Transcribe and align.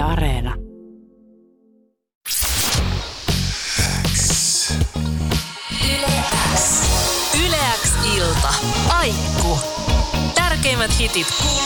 Areena. 0.00 0.54
Yleäks 7.46 7.92
ilta. 8.16 8.54
Aikku. 8.88 9.58
Tärkeimmät 10.34 10.98
hitit 10.98 11.26
kuuluu 11.42 11.59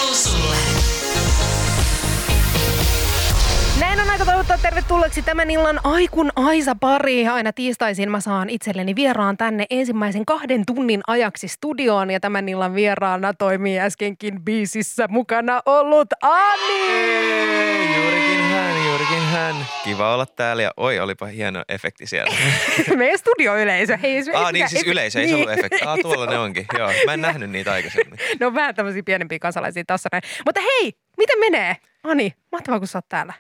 toivottaa 4.55 4.71
tervetulleeksi 4.71 5.23
tämän 5.23 5.51
illan 5.51 5.81
Aikun 5.85 6.31
Aisa 6.37 6.75
pari. 6.81 7.29
Aina 7.29 7.53
tiistaisin 7.53 8.11
mä 8.11 8.21
saan 8.21 8.51
itselleni 8.51 8.97
vieraan 8.97 9.37
tänne 9.37 9.67
ensimmäisen 9.71 10.25
kahden 10.27 10.67
tunnin 10.67 11.01
ajaksi 11.07 11.49
studioon. 11.49 12.11
Ja 12.11 12.21
tämän 12.21 12.49
illan 12.49 12.75
vieraana 12.75 13.35
toimii 13.35 13.79
äskenkin 13.81 14.43
biisissä 14.45 15.09
mukana 15.09 15.63
ollut 15.67 16.09
Ani. 16.23 16.81
Ei, 16.91 17.97
juurikin 17.97 18.41
hän, 18.41 18.87
juurikin 18.87 19.23
hän. 19.23 19.55
Kiva 19.85 20.15
olla 20.15 20.27
täällä 20.27 20.63
ja 20.63 20.71
oi, 20.77 20.99
olipa 20.99 21.27
hieno 21.27 21.63
efekti 21.69 22.07
siellä. 22.07 22.35
Meidän 22.97 23.19
studioyleisö. 23.19 23.97
Hei, 23.97 24.17
jos 24.17 24.29
Aa, 24.35 24.53
niin 24.53 24.69
siis 24.69 24.81
efekti- 24.83 24.91
yleisö, 24.91 25.21
ei 25.21 25.29
se 25.29 25.35
ollut 25.35 25.51
efekti. 25.51 25.85
Aa, 25.85 25.97
tuolla 26.03 26.27
ne 26.27 26.39
onkin. 26.39 26.67
Joo, 26.79 26.91
mä 27.07 27.13
en 27.15 27.21
nähnyt 27.21 27.51
niitä 27.51 27.73
aikaisemmin. 27.73 28.19
Ne 28.41 28.47
on 28.47 28.55
vähän 28.55 28.75
tämmöisiä 28.75 29.03
pienempiä 29.03 29.39
kansalaisia 29.39 29.85
tossa 29.87 30.09
näin. 30.13 30.23
Mutta 30.47 30.61
hei, 30.61 30.93
miten 31.19 31.39
menee? 31.39 31.77
Ani, 32.05 32.33
mahtavaa 32.53 32.79
kun 32.79 32.89
sä 32.89 32.99
oot 32.99 33.09
täällä. 33.09 33.33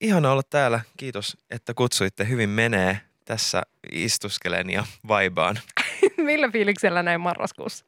Ihana 0.00 0.32
olla 0.32 0.42
täällä. 0.42 0.80
Kiitos, 0.96 1.36
että 1.50 1.74
kutsuitte. 1.74 2.28
Hyvin 2.28 2.50
menee. 2.50 3.00
Tässä 3.24 3.62
istuskelen 3.92 4.70
ja 4.70 4.84
vaibaan. 5.08 5.60
Millä 6.16 6.50
fiiliksellä 6.50 7.02
näin 7.02 7.20
marraskuussa? 7.20 7.84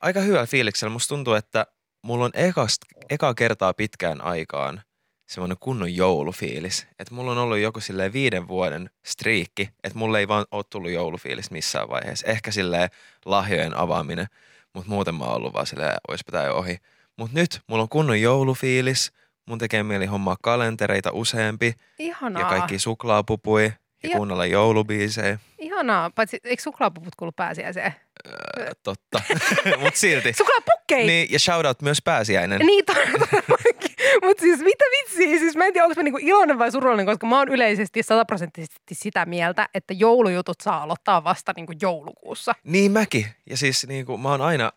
Aika 0.00 0.20
hyvä 0.20 0.46
fiiliksellä. 0.46 0.92
Musta 0.92 1.08
tuntuu, 1.08 1.34
että 1.34 1.66
mulla 2.02 2.24
on 2.24 2.30
ekast, 2.34 2.82
eka 3.10 3.34
kertaa 3.34 3.74
pitkään 3.74 4.20
aikaan 4.20 4.82
semmoinen 5.26 5.56
kunnon 5.60 5.94
joulufiilis. 5.96 6.86
Että 6.98 7.14
mulla 7.14 7.32
on 7.32 7.38
ollut 7.38 7.58
joku 7.58 7.80
silleen 7.80 8.12
viiden 8.12 8.48
vuoden 8.48 8.90
striikki, 9.06 9.70
että 9.84 9.98
mulle 9.98 10.18
ei 10.18 10.28
vaan 10.28 10.44
ole 10.50 10.64
tullut 10.70 10.90
joulufiilis 10.90 11.50
missään 11.50 11.88
vaiheessa. 11.88 12.26
Ehkä 12.26 12.50
silleen 12.50 12.90
lahjojen 13.24 13.76
avaaminen, 13.76 14.26
mutta 14.72 14.90
muuten 14.90 15.14
mä 15.14 15.24
oon 15.24 15.34
ollut 15.34 15.52
vaan 15.54 15.66
silleen, 15.66 15.96
oispa 16.08 16.32
tää 16.32 16.44
jo 16.44 16.56
ohi. 16.56 16.78
Mutta 17.16 17.38
nyt 17.38 17.60
mulla 17.66 17.82
on 17.82 17.88
kunnon 17.88 18.20
joulufiilis, 18.20 19.12
mun 19.46 19.58
tekee 19.58 19.82
mieli 19.82 20.06
hommaa 20.06 20.36
kalentereita 20.42 21.10
useampi 21.12 21.74
Ihanaa. 21.98 22.42
ja 22.42 22.48
kaikki 22.48 22.78
suklaapupui 22.78 23.64
ja, 23.64 23.70
Ja- 24.10 24.16
kuunnella 24.16 24.46
joulubiiseja. 24.46 25.38
Ihanaa. 25.58 26.10
Paitsi, 26.14 26.40
eikö 26.44 26.62
suklaapuput 26.62 27.14
kuulu 27.16 27.32
pääsiäiseen? 27.32 27.94
Öö, 28.26 28.70
totta, 28.82 29.20
mutta 29.80 29.98
silti. 30.00 30.32
Suklaapukkeita! 30.32 31.06
Niin, 31.06 31.28
ja 31.30 31.38
shoutout 31.38 31.82
myös 31.82 32.02
pääsiäinen. 32.04 32.58
Niin 32.66 32.84
todellakin. 32.84 33.96
Mutta 34.24 34.40
siis 34.40 34.60
mitä 34.60 34.84
vitsiä? 34.84 35.38
Siis 35.38 35.56
mä 35.56 35.64
en 35.66 35.72
tiedä, 35.72 35.84
onko 35.86 35.94
mä 35.96 36.02
niinku 36.02 36.18
iloinen 36.22 36.58
vai 36.58 36.72
surullinen, 36.72 37.06
koska 37.06 37.26
mä 37.26 37.38
oon 37.38 37.48
yleisesti 37.48 38.02
sataprosenttisesti 38.02 38.94
sitä 38.94 39.26
mieltä, 39.26 39.68
että 39.74 39.94
joulujutut 39.94 40.60
saa 40.60 40.82
aloittaa 40.82 41.24
vasta 41.24 41.52
niinku 41.56 41.72
joulukuussa. 41.82 42.52
Niin 42.64 42.92
mäkin. 42.92 43.26
Ja 43.50 43.56
siis 43.56 43.86
niin 43.88 44.06
kuin, 44.06 44.20
mä 44.20 44.30
oon 44.30 44.40
aina 44.42 44.72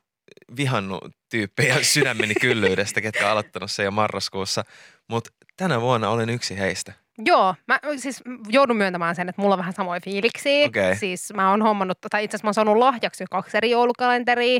vihannut 0.57 1.03
tyyppejä 1.29 1.83
sydämeni 1.93 2.33
kyllyydestä, 2.35 3.01
ketkä 3.01 3.31
aloittanut 3.31 3.71
sen 3.71 3.83
jo 3.83 3.91
marraskuussa. 3.91 4.63
Mutta 5.07 5.29
tänä 5.57 5.81
vuonna 5.81 6.09
olen 6.09 6.29
yksi 6.29 6.57
heistä. 6.57 6.93
Joo, 7.25 7.55
mä 7.67 7.79
siis 7.97 8.23
joudun 8.49 8.77
myöntämään 8.77 9.15
sen, 9.15 9.29
että 9.29 9.41
mulla 9.41 9.55
on 9.55 9.59
vähän 9.59 9.73
samoja 9.73 10.01
fiiliksiä. 10.01 10.65
Okei. 10.65 10.95
Siis 10.95 11.33
mä 11.33 11.49
oon 11.49 11.61
hommannut, 11.61 11.97
tai 12.09 12.23
itse 12.23 12.35
asiassa 12.35 12.45
mä 12.45 12.47
oon 12.47 12.53
saanut 12.53 12.77
lahjaksi 12.77 13.23
jo 13.23 13.27
kaksi 13.31 13.57
eri 13.57 13.69
joulukalenteria 13.69 14.59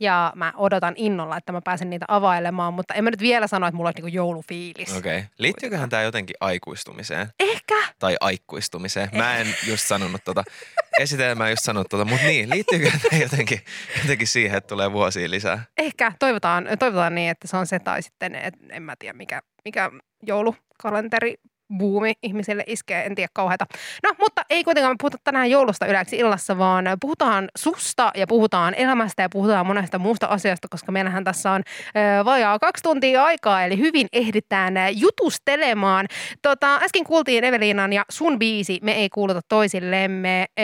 ja 0.00 0.32
mä 0.36 0.52
odotan 0.56 0.94
innolla, 0.96 1.36
että 1.36 1.52
mä 1.52 1.60
pääsen 1.64 1.90
niitä 1.90 2.04
availemaan, 2.08 2.74
mutta 2.74 2.94
en 2.94 3.04
mä 3.04 3.10
nyt 3.10 3.20
vielä 3.20 3.46
sano, 3.46 3.66
että 3.66 3.76
mulla 3.76 3.88
on 3.88 3.92
niinku 3.96 4.08
joulufiilis. 4.08 4.96
Okei. 4.96 5.18
Okay. 5.18 5.28
Liittyyköhän 5.38 5.88
tämä 5.88 6.02
jotenkin 6.02 6.36
aikuistumiseen 6.40 7.28
Ehkä. 7.40 7.74
tai 7.98 8.16
aikuistumiseen? 8.20 9.08
Mä 9.12 9.36
en 9.36 9.46
just 9.66 9.86
sanonut 9.86 10.24
tota. 10.24 10.44
Esitelmä 11.00 11.50
just 11.50 11.64
sanonut 11.64 11.88
tota, 11.88 12.04
mutta 12.04 12.26
niin, 12.26 12.50
liittyykö 12.50 12.90
tämä 13.10 13.22
jotenkin, 13.22 13.60
jotenkin 14.02 14.26
siihen, 14.26 14.58
että 14.58 14.68
tulee 14.68 14.92
vuosia 14.92 15.30
lisää? 15.30 15.64
Ehkä, 15.78 16.12
toivotaan, 16.18 16.68
toivotaan 16.78 17.14
niin, 17.14 17.30
että 17.30 17.48
se 17.48 17.56
on 17.56 17.66
se 17.66 17.78
tai 17.78 18.02
sitten, 18.02 18.34
et, 18.34 18.54
en 18.70 18.82
mä 18.82 18.94
tiedä 18.98 19.12
mikä, 19.12 19.42
mikä 19.64 19.90
joulukalenteri 20.22 21.34
buumi 21.78 22.12
ihmisille 22.22 22.64
iskee, 22.66 23.06
en 23.06 23.14
tiedä 23.14 23.28
kauheata. 23.32 23.66
No, 24.02 24.14
mutta 24.18 24.42
ei 24.50 24.64
kuitenkaan 24.64 24.92
me 24.92 24.96
puhuta 24.98 25.16
tänään 25.24 25.50
joulusta 25.50 25.86
yleensä 25.86 26.16
illassa, 26.16 26.58
vaan 26.58 26.84
puhutaan 27.00 27.48
susta 27.58 28.10
ja 28.14 28.26
puhutaan 28.26 28.74
elämästä 28.74 29.22
ja 29.22 29.28
puhutaan 29.28 29.66
monesta 29.66 29.98
muusta 29.98 30.26
asiasta, 30.26 30.68
koska 30.70 30.92
meillähän 30.92 31.24
tässä 31.24 31.50
on 31.50 31.62
ö, 31.88 32.24
vajaa 32.24 32.58
kaksi 32.58 32.82
tuntia 32.82 33.24
aikaa, 33.24 33.64
eli 33.64 33.78
hyvin 33.78 34.06
ehditään 34.12 34.74
jutustelemaan. 35.00 36.06
Tota, 36.42 36.76
äsken 36.76 37.04
kuultiin 37.04 37.44
Eveliinan 37.44 37.92
ja 37.92 38.04
sun 38.10 38.38
biisi 38.38 38.78
Me 38.82 38.92
ei 38.92 39.08
kuuluta 39.08 39.40
toisillemme, 39.48 40.46
ö, 40.60 40.62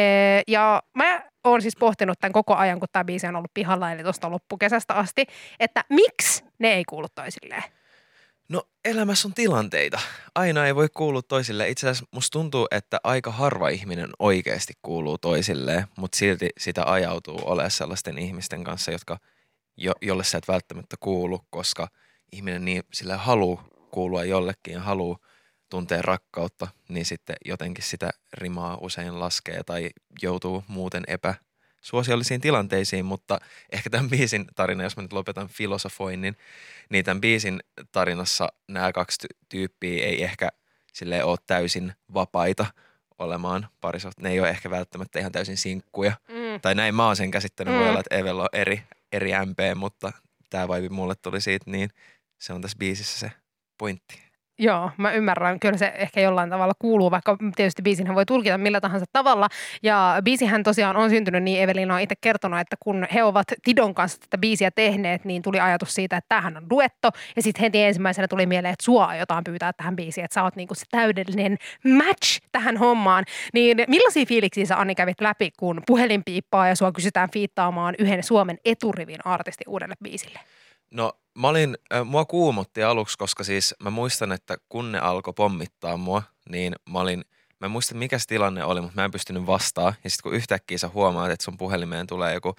ja 0.49 0.83
mä 0.95 1.23
oon 1.45 1.63
siis 1.63 1.77
pohtinut 1.77 2.19
tämän 2.21 2.33
koko 2.33 2.55
ajan, 2.55 2.81
kun 2.81 2.89
tämä 2.93 3.05
biisi 3.05 3.27
on 3.27 3.37
ollut 3.37 3.55
pihalla, 3.55 3.93
eli 3.93 4.03
tuosta 4.03 4.31
loppukesästä 4.31 4.95
asti, 4.95 5.27
että 5.61 5.85
miksi 5.89 6.45
ne 6.59 6.73
ei 6.73 6.85
kuulu 6.89 7.07
toisilleen? 7.15 7.63
No 8.49 8.63
elämässä 8.85 9.29
on 9.29 9.35
tilanteita. 9.35 10.01
Aina 10.35 10.67
ei 10.67 10.75
voi 10.75 10.89
kuulua 10.89 11.23
toisille. 11.23 11.69
Itse 11.69 11.89
asiassa 11.89 12.09
musta 12.11 12.33
tuntuu, 12.33 12.67
että 12.71 13.01
aika 13.05 13.31
harva 13.31 13.69
ihminen 13.69 14.11
oikeasti 14.19 14.73
kuuluu 14.83 15.19
toisilleen, 15.19 15.87
mutta 15.97 16.19
silti 16.19 16.51
sitä 16.59 16.85
ajautuu 16.93 17.41
olemaan 17.45 17.71
sellaisten 17.71 18.19
ihmisten 18.19 18.65
kanssa, 18.65 18.91
jotka, 18.91 19.19
jo, 19.77 19.93
jolle 20.03 20.25
sä 20.25 20.39
et 20.39 20.49
välttämättä 20.49 20.97
kuulu, 21.01 21.41
koska 21.51 21.89
ihminen 22.33 22.65
niin 22.65 22.83
sillä 22.93 23.17
haluaa 23.17 23.65
kuulua 23.91 24.25
jollekin 24.25 24.75
ja 24.75 24.81
haluaa 24.81 25.19
tuntea 25.71 26.03
rakkautta, 26.03 26.69
niin 26.89 27.07
sitten 27.07 27.37
jotenkin 27.45 27.85
sitä 27.85 28.11
rimaa 28.33 28.79
usein 28.81 29.21
laskee 29.21 29.63
tai 29.65 29.91
joutuu 30.23 30.65
muuten 30.69 31.05
epäsuosiollisiin 31.85 32.41
tilanteisiin, 32.41 33.05
mutta 33.05 33.39
ehkä 33.73 33.91
tämän 33.91 34.11
biisin 34.11 34.45
tarina, 34.55 34.83
jos 34.83 34.97
mä 34.97 35.03
nyt 35.03 35.13
lopetan 35.13 35.49
filosofoinnin, 35.49 36.37
niin 36.91 37.05
tämän 37.05 37.21
biisin 37.21 37.61
tarinassa 37.93 38.49
nämä 38.69 38.93
kaksi 38.93 39.27
ty- 39.27 39.39
tyyppiä 39.49 40.05
ei 40.05 40.25
ehkä 40.25 40.49
sille 40.93 41.25
ole 41.25 41.39
täysin 41.47 41.93
vapaita 42.15 42.67
olemaan 43.19 43.69
parisot. 43.81 44.19
Ne 44.19 44.31
ei 44.31 44.41
ole 44.41 44.51
ehkä 44.51 44.71
välttämättä 44.71 45.19
ihan 45.19 45.33
täysin 45.33 45.57
sinkkuja. 45.57 46.13
Mm. 46.29 46.61
Tai 46.63 46.75
näin 46.75 46.95
mä 46.95 47.07
oon 47.07 47.17
sen 47.17 47.31
käsittänyt. 47.31 47.75
Mm. 47.75 47.81
Voi 47.81 47.89
olla, 47.89 48.01
että 48.01 48.17
Evel 48.17 48.39
on 48.39 48.49
eri, 48.53 48.83
eri 49.13 49.31
MP, 49.31 49.59
mutta 49.75 50.13
tämä 50.51 50.69
vibe 50.69 50.89
mulle 50.89 51.15
tuli 51.15 51.41
siitä, 51.41 51.71
niin 51.71 51.91
se 52.39 52.53
on 52.53 52.61
tässä 52.61 52.79
biisissä 52.79 53.19
se 53.19 53.33
pointti. 53.79 54.23
Joo, 54.59 54.91
mä 54.97 55.13
ymmärrän. 55.13 55.61
Kyllä 55.61 55.77
se 55.77 55.93
ehkä 55.97 56.21
jollain 56.21 56.51
tavalla 56.51 56.73
kuuluu, 56.79 57.11
vaikka 57.11 57.37
tietysti 57.57 57.83
biisinhän 57.83 58.17
voi 58.17 58.27
tulkita 58.27 58.59
millä 58.59 58.81
tahansa 58.81 59.07
tavalla. 59.13 59.49
Ja 59.83 60.17
biisihän 60.25 60.63
tosiaan 60.63 60.97
on 60.97 61.11
syntynyt 61.11 61.43
niin, 61.43 61.63
Evelina 61.63 61.95
on 61.95 62.01
itse 62.01 62.15
kertonut, 62.21 62.61
että 62.61 62.77
kun 62.81 63.07
he 63.15 63.25
ovat 63.25 63.47
Tidon 63.63 63.95
kanssa 63.95 64.21
tätä 64.21 64.39
biisiä 64.39 64.71
tehneet, 64.71 65.25
niin 65.25 65.43
tuli 65.43 65.61
ajatus 65.61 65.95
siitä, 65.95 66.17
että 66.17 66.29
tämähän 66.29 66.57
on 66.57 66.71
duetto. 66.71 67.11
Ja 67.37 67.43
sitten 67.43 67.61
heti 67.61 67.83
ensimmäisenä 67.83 68.29
tuli 68.29 68.47
mieleen, 68.47 68.73
että 68.73 68.85
sua 68.85 69.05
aiotaan 69.05 69.45
pyytää 69.45 69.73
tähän 69.73 69.97
biisiin, 69.97 70.25
että 70.25 70.35
sä 70.35 70.43
oot 70.43 70.57
niinku 70.57 70.75
se 70.75 70.85
täydellinen 70.91 71.57
match 71.85 72.41
tähän 72.53 72.77
hommaan. 72.77 73.25
Niin 73.53 73.77
millaisia 73.89 74.27
fiiliksiä 74.27 74.65
sä 74.67 74.81
Anni 74.81 74.95
kävit 74.95 75.21
läpi, 75.21 75.51
kun 75.59 75.83
puhelin 75.87 76.23
piippaa 76.25 76.69
ja 76.69 76.77
sua 76.77 76.93
kysytään 76.93 77.29
fiittaamaan 77.33 77.95
yhden 77.99 78.23
Suomen 78.23 78.59
eturivin 78.65 79.27
artisti 79.27 79.65
uudelle 79.69 79.95
biisille? 80.03 80.41
No 80.91 81.13
mä 81.39 81.49
olin, 81.49 81.79
äh, 81.95 82.05
mua 82.05 82.25
kuumotti 82.25 82.83
aluksi, 82.83 83.19
koska 83.19 83.45
siis 83.45 83.75
mä 83.83 83.91
muistan, 83.91 84.33
että 84.33 84.57
kun 84.69 84.93
ne 84.93 84.99
alkoi 84.99 85.35
pommittaa 85.37 85.97
mua, 85.97 86.23
niin 86.49 86.75
mä 86.91 86.99
olin, 86.99 87.25
mä 87.61 87.65
en 87.65 87.71
muista 87.71 87.95
mikä 87.95 88.19
se 88.19 88.27
tilanne 88.27 88.65
oli, 88.65 88.81
mutta 88.81 89.01
mä 89.01 89.05
en 89.05 89.11
pystynyt 89.11 89.47
vastaan. 89.47 89.95
Ja 90.05 90.11
sitten 90.11 90.23
kun 90.23 90.35
yhtäkkiä 90.35 90.79
sä 90.79 90.89
huomaat, 90.89 91.31
että 91.31 91.45
sun 91.45 91.59
puhelimeen 91.59 92.07
tulee 92.07 92.35
joku 92.35 92.55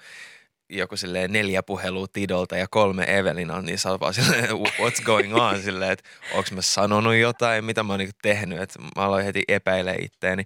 joku 0.68 0.96
silleen 0.96 1.32
neljä 1.32 1.62
puhelua 1.62 2.06
Tidolta 2.12 2.56
ja 2.56 2.66
kolme 2.70 3.18
Evelinaa, 3.18 3.62
niin 3.62 3.78
sä 3.78 4.00
vaan 4.00 4.14
silleen, 4.14 4.50
what's 4.80 5.04
going 5.04 5.36
on, 5.36 5.62
silleen, 5.62 5.92
että 5.92 6.08
onko 6.32 6.48
mä 6.52 6.62
sanonut 6.62 7.14
jotain, 7.14 7.64
mitä 7.64 7.82
mä 7.82 7.92
oon 7.92 7.98
niinku 7.98 8.18
tehnyt, 8.22 8.60
että 8.60 8.78
mä 8.82 8.90
aloin 8.96 9.24
heti 9.24 9.42
epäilemään 9.48 10.04
itteeni. 10.04 10.44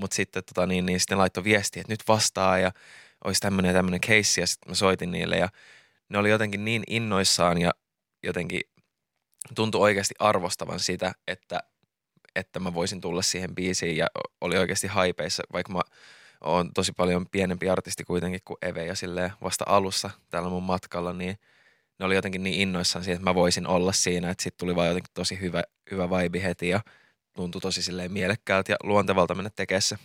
Mutta 0.00 0.14
sitten 0.14 0.42
tota, 0.44 0.66
niin, 0.66 0.86
niin 0.86 1.00
sitten 1.00 1.18
laittoi 1.18 1.44
viestiä, 1.44 1.80
että 1.80 1.92
nyt 1.92 2.08
vastaa 2.08 2.58
ja 2.58 2.72
olisi 3.24 3.40
tämmöinen 3.40 3.68
ja 3.68 3.74
tämmöinen 3.74 4.00
case 4.00 4.40
ja 4.40 4.46
sitten 4.46 4.70
mä 4.70 4.74
soitin 4.74 5.10
niille 5.10 5.36
ja 5.36 5.48
ne 6.10 6.18
oli 6.18 6.30
jotenkin 6.30 6.64
niin 6.64 6.82
innoissaan 6.86 7.58
ja 7.58 7.70
jotenkin 8.22 8.60
tuntui 9.54 9.80
oikeasti 9.80 10.14
arvostavan 10.18 10.80
sitä, 10.80 11.12
että, 11.26 11.60
että 12.36 12.60
mä 12.60 12.74
voisin 12.74 13.00
tulla 13.00 13.22
siihen 13.22 13.54
biisiin 13.54 13.96
ja 13.96 14.06
oli 14.40 14.58
oikeasti 14.58 14.86
haipeissa, 14.86 15.42
vaikka 15.52 15.72
mä 15.72 15.80
oon 16.40 16.70
tosi 16.74 16.92
paljon 16.92 17.26
pienempi 17.30 17.70
artisti 17.70 18.04
kuitenkin 18.04 18.40
kuin 18.44 18.58
Eve 18.62 18.84
ja 18.86 18.94
silleen 18.94 19.32
vasta 19.42 19.64
alussa 19.68 20.10
täällä 20.30 20.48
mun 20.48 20.62
matkalla, 20.62 21.12
niin 21.12 21.38
ne 21.98 22.06
oli 22.06 22.14
jotenkin 22.14 22.42
niin 22.42 22.60
innoissaan 22.60 23.04
siitä, 23.04 23.16
että 23.16 23.30
mä 23.30 23.34
voisin 23.34 23.66
olla 23.66 23.92
siinä, 23.92 24.30
että 24.30 24.42
sitten 24.42 24.58
tuli 24.58 24.76
vaan 24.76 24.88
jotenkin 24.88 25.12
tosi 25.14 25.40
hyvä, 25.40 25.62
hyvä 25.90 26.10
vibe 26.10 26.42
heti 26.42 26.68
ja 26.68 26.80
tuntui 27.32 27.60
tosi 27.60 27.82
silleen 27.82 28.12
mielekkäältä 28.12 28.72
ja 28.72 28.76
luontevalta 28.82 29.34
mennä 29.34 29.50
tekemään 29.56 29.82
se. 29.82 29.96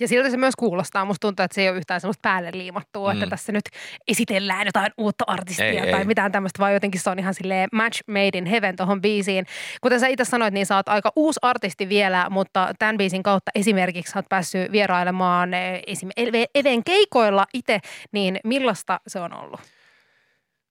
Ja 0.00 0.08
siltä 0.08 0.30
se 0.30 0.36
myös 0.36 0.56
kuulostaa. 0.56 1.04
Musta 1.04 1.20
tuntuu, 1.20 1.44
että 1.44 1.54
se 1.54 1.62
ei 1.62 1.68
ole 1.68 1.76
yhtään 1.78 2.00
semmoista 2.00 2.20
päälle 2.22 2.50
liimattua, 2.52 3.14
mm. 3.14 3.22
että 3.22 3.30
tässä 3.30 3.52
nyt 3.52 3.64
esitellään 4.08 4.66
jotain 4.66 4.92
uutta 4.98 5.24
artistia 5.26 5.66
Ei, 5.66 5.90
tai 5.90 6.00
ei. 6.00 6.04
mitään 6.06 6.32
tämmöistä, 6.32 6.58
vaan 6.58 6.72
jotenkin 6.72 7.00
se 7.00 7.10
on 7.10 7.18
ihan 7.18 7.34
silleen 7.34 7.68
match 7.72 8.02
made 8.06 8.38
in 8.38 8.46
heaven 8.46 8.76
tuohon 8.76 9.00
biisiin. 9.00 9.46
Kuten 9.80 10.00
sä 10.00 10.06
itse 10.06 10.24
sanoit, 10.24 10.54
niin 10.54 10.66
sä 10.66 10.76
oot 10.76 10.88
aika 10.88 11.12
uusi 11.16 11.38
artisti 11.42 11.88
vielä, 11.88 12.30
mutta 12.30 12.72
tämän 12.78 12.96
biisin 12.96 13.22
kautta 13.22 13.50
esimerkiksi 13.54 14.12
sä 14.12 14.18
oot 14.18 14.28
päässyt 14.28 14.72
vierailemaan 14.72 15.54
eh, 15.54 15.82
esim. 15.86 16.08
Eve- 16.16 16.46
Even 16.54 16.84
keikoilla 16.84 17.46
itse, 17.54 17.80
niin 18.12 18.40
millaista 18.44 19.00
se 19.06 19.20
on 19.20 19.32
ollut? 19.32 19.60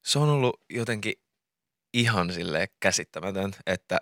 Se 0.05 0.19
on 0.19 0.29
ollut 0.29 0.61
jotenkin 0.69 1.13
ihan 1.93 2.33
silleen 2.33 2.67
käsittämätön, 2.79 3.51
että 3.65 3.97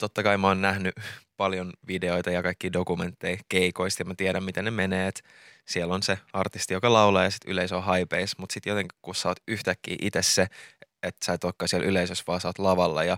totta 0.00 0.22
kai 0.22 0.38
mä 0.38 0.46
oon 0.48 0.60
nähnyt 0.62 0.94
paljon 1.36 1.72
videoita 1.86 2.30
ja 2.30 2.42
kaikki 2.42 2.72
dokumentteja 2.72 3.36
keikoista 3.48 4.00
ja 4.00 4.04
mä 4.04 4.14
tiedän 4.16 4.44
miten 4.44 4.64
ne 4.64 4.70
menee, 4.70 5.08
että 5.08 5.20
siellä 5.64 5.94
on 5.94 6.02
se 6.02 6.18
artisti, 6.32 6.74
joka 6.74 6.92
laulaa 6.92 7.24
ja 7.24 7.30
sitten 7.30 7.50
yleisö 7.52 7.76
on 7.76 7.82
haipeis, 7.84 8.38
mutta 8.38 8.52
sitten 8.52 8.70
jotenkin 8.70 8.98
kun 9.02 9.14
sä 9.14 9.28
oot 9.28 9.38
yhtäkkiä 9.48 9.96
itse 10.02 10.22
se, 10.22 10.46
että 11.02 11.26
sä 11.26 11.32
et 11.32 11.44
olekaan 11.44 11.68
siellä 11.68 11.86
yleisössä, 11.86 12.24
vaan 12.26 12.40
sä 12.40 12.48
oot 12.48 12.58
lavalla 12.58 13.04
ja 13.04 13.16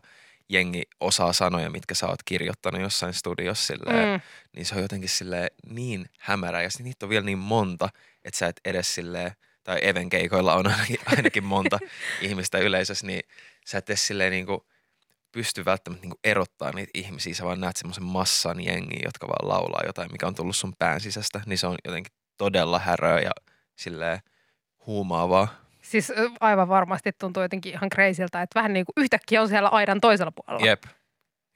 jengi 0.49 0.83
osaa 1.01 1.33
sanoja, 1.33 1.71
mitkä 1.71 1.95
sä 1.95 2.07
oot 2.07 2.23
kirjoittanut 2.25 2.81
jossain 2.81 3.15
studiossa 3.15 3.67
silleen, 3.67 4.09
Mm. 4.09 4.21
niin 4.57 4.67
se 4.67 4.75
on 4.75 4.83
jotenkin 4.83 5.09
sille 5.09 5.51
niin 5.69 6.07
hämärä 6.19 6.63
ja 6.63 6.71
sit 6.71 6.81
niitä 6.85 7.07
on 7.07 7.11
vielä 7.11 7.25
niin 7.25 7.39
monta, 7.39 7.89
että 8.25 8.39
sä 8.39 8.47
et 8.47 8.61
edes 8.65 8.95
silleen, 8.95 9.33
tai 9.65 9.79
Even 9.83 10.09
keikoilla 10.09 10.55
on 10.55 10.67
ainakin, 10.67 10.99
ainakin 11.17 11.45
monta 11.45 11.79
ihmistä 12.21 12.59
yleisössä, 12.59 13.07
niin 13.07 13.23
sä 13.67 13.79
et 13.79 13.91
edes 13.91 14.07
silleen 14.07 14.31
niinku 14.33 14.67
pysty 15.33 15.65
välttämättä 15.65 16.03
niinku 16.03 16.19
erottaa 16.25 16.73
niitä 16.73 16.91
ihmisiä, 16.95 17.35
sä 17.35 17.45
vaan 17.45 17.61
näet 17.61 17.77
semmoisen 17.77 18.05
massan 18.05 18.61
jengiä, 18.61 19.01
jotka 19.05 19.29
vaan 19.29 19.49
laulaa 19.49 19.83
jotain, 19.87 20.13
mikä 20.13 20.27
on 20.27 20.35
tullut 20.35 20.57
sun 20.57 20.75
pään 20.79 21.01
sisästä, 21.01 21.41
niin 21.47 21.59
se 21.59 21.67
on 21.67 21.77
jotenkin 21.85 22.13
todella 22.37 22.79
häröä 22.79 23.21
ja 23.21 23.31
silleen 23.77 24.19
huumaavaa. 24.87 25.49
Siis 25.83 26.13
aivan 26.41 26.69
varmasti 26.69 27.13
tuntuu 27.13 27.43
jotenkin 27.43 27.73
ihan 27.73 27.89
kreisiltä, 27.89 28.43
että 28.43 28.61
vähän 28.61 28.73
niin 28.73 28.87
kuin 28.87 29.03
yhtäkkiä 29.03 29.43
on 29.43 29.49
siellä 29.49 29.69
aidan 29.69 30.01
toisella 30.01 30.33
puolella. 30.33 30.67
Jep, 30.67 30.83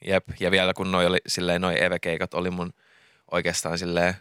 jep. 0.04 0.24
Ja 0.40 0.50
vielä 0.50 0.74
kun 0.74 0.92
noi 0.92 1.06
oli 1.06 1.18
silleen, 1.26 1.60
noi 1.60 1.82
Eve-keikat 1.84 2.34
oli 2.34 2.50
mun 2.50 2.72
oikeastaan 3.30 3.78
silleen 3.78 4.14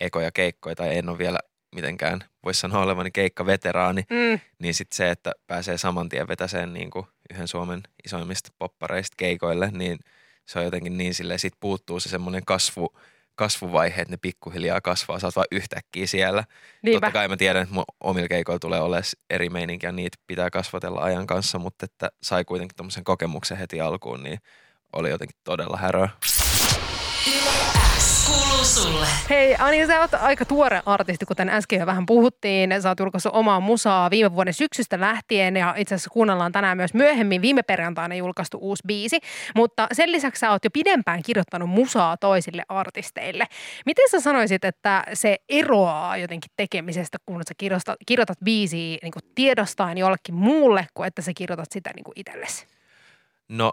ekoja 0.00 0.32
keikkoja, 0.32 0.76
tai 0.76 0.96
en 0.96 1.08
ole 1.08 1.18
vielä 1.18 1.38
mitenkään, 1.74 2.24
voisi 2.44 2.60
sanoa 2.60 2.82
olevani 2.82 3.10
keikkaveteraani, 3.10 4.02
Mm, 4.10 4.40
niin 4.58 4.74
sitten 4.74 4.96
se, 4.96 5.10
että 5.10 5.32
pääsee 5.46 5.78
saman 5.78 6.08
tien 6.08 6.28
vetäseen 6.28 6.72
niin 6.72 6.90
kuin 6.90 7.06
yhden 7.34 7.48
Suomen 7.48 7.82
isoimmista 8.04 8.50
poppareista 8.58 9.14
keikoille, 9.16 9.70
niin 9.72 9.98
se 10.46 10.58
on 10.58 10.64
jotenkin 10.64 10.98
niin 10.98 11.14
silleen, 11.14 11.38
sit 11.38 11.54
puuttuu 11.60 12.00
se 12.00 12.08
semmoinen 12.08 12.42
kasvu, 12.46 12.94
kasvuvaihe, 13.34 14.02
että 14.02 14.12
ne 14.12 14.18
pikkuhiljaa 14.22 14.80
kasvaa, 14.80 15.18
sä 15.18 15.26
oot 15.26 15.36
vaan 15.36 15.46
yhtäkkiä 15.50 16.06
siellä. 16.06 16.44
niinpä. 16.82 17.06
Totta 17.06 17.12
kai 17.12 17.28
mä 17.28 17.36
tiedän, 17.36 17.62
että 17.62 17.74
mun 17.74 17.84
omilla 18.00 18.28
keikoilla 18.28 18.58
tulee 18.58 18.80
olemaan 18.80 19.04
eri 19.30 19.50
meininki 19.50 19.86
ja 19.86 19.92
niitä 19.92 20.18
pitää 20.26 20.50
kasvatella 20.50 21.00
ajan 21.00 21.26
kanssa, 21.26 21.58
mutta 21.58 21.84
että 21.84 22.10
sai 22.22 22.44
kuitenkin 22.44 22.76
tommosen 22.76 23.04
kokemuksen 23.04 23.58
heti 23.58 23.80
alkuun, 23.80 24.22
niin 24.22 24.38
oli 24.92 25.10
jotenkin 25.10 25.36
todella 25.44 25.76
häröä. 25.76 26.08
Kuuluu 28.28 28.64
sulle. 28.64 29.06
Hei 29.30 29.56
Ani, 29.58 29.86
sä 29.86 30.00
oot 30.00 30.14
aika 30.14 30.44
tuore 30.44 30.82
artisti, 30.86 31.26
kuten 31.26 31.48
äsken 31.48 31.80
jo 31.80 31.86
vähän 31.86 32.06
puhuttiin. 32.06 32.82
Sä 32.82 32.88
oot 32.88 33.00
julkaissut 33.00 33.34
omaa 33.34 33.60
musaa 33.60 34.10
viime 34.10 34.34
vuoden 34.34 34.54
syksystä 34.54 35.00
lähtien 35.00 35.56
ja 35.56 35.74
itse 35.76 35.94
asiassa 35.94 36.10
kuunnellaan 36.10 36.52
tänään 36.52 36.76
myös 36.76 36.94
myöhemmin 36.94 37.42
viime 37.42 37.62
perjantaina 37.62 38.14
julkaistu 38.14 38.58
uusi 38.60 38.82
biisi. 38.86 39.18
Mutta 39.54 39.86
sen 39.92 40.12
lisäksi 40.12 40.40
sä 40.40 40.50
oot 40.50 40.64
jo 40.64 40.70
pidempään 40.70 41.22
kirjoittanut 41.22 41.70
musaa 41.70 42.16
toisille 42.16 42.62
artisteille. 42.68 43.44
Miten 43.86 44.10
sä 44.10 44.20
sanoisit, 44.20 44.64
että 44.64 45.04
se 45.12 45.36
eroaa 45.48 46.16
jotenkin 46.16 46.50
tekemisestä, 46.56 47.18
kun 47.26 47.42
sä 47.48 47.54
kirjoitat, 47.58 47.96
kirjoitat 48.06 48.38
biisiä 48.44 48.98
niin 49.02 49.12
tiedostaen 49.34 49.98
jollekin 49.98 50.34
muulle, 50.34 50.86
kuin 50.94 51.06
että 51.06 51.22
sä 51.22 51.32
kirjoitat 51.36 51.72
sitä 51.72 51.90
niin 51.96 52.04
itsellesi? 52.16 52.66
No, 53.48 53.72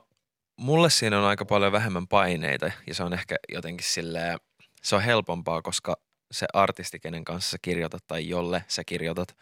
mulle 0.57 0.89
siinä 0.89 1.19
on 1.19 1.25
aika 1.25 1.45
paljon 1.45 1.71
vähemmän 1.71 2.07
paineita 2.07 2.71
ja 2.87 2.95
se 2.95 3.03
on 3.03 3.13
ehkä 3.13 3.35
jotenkin 3.53 3.87
silleen, 3.87 4.37
se 4.83 4.95
on 4.95 5.01
helpompaa, 5.01 5.61
koska 5.61 5.97
se 6.31 6.45
artisti, 6.53 6.99
kenen 6.99 7.25
kanssa 7.25 7.49
sä 7.51 7.57
kirjoitat 7.61 8.03
tai 8.07 8.29
jolle 8.29 8.63
sä 8.67 8.83
kirjoitat, 8.85 9.37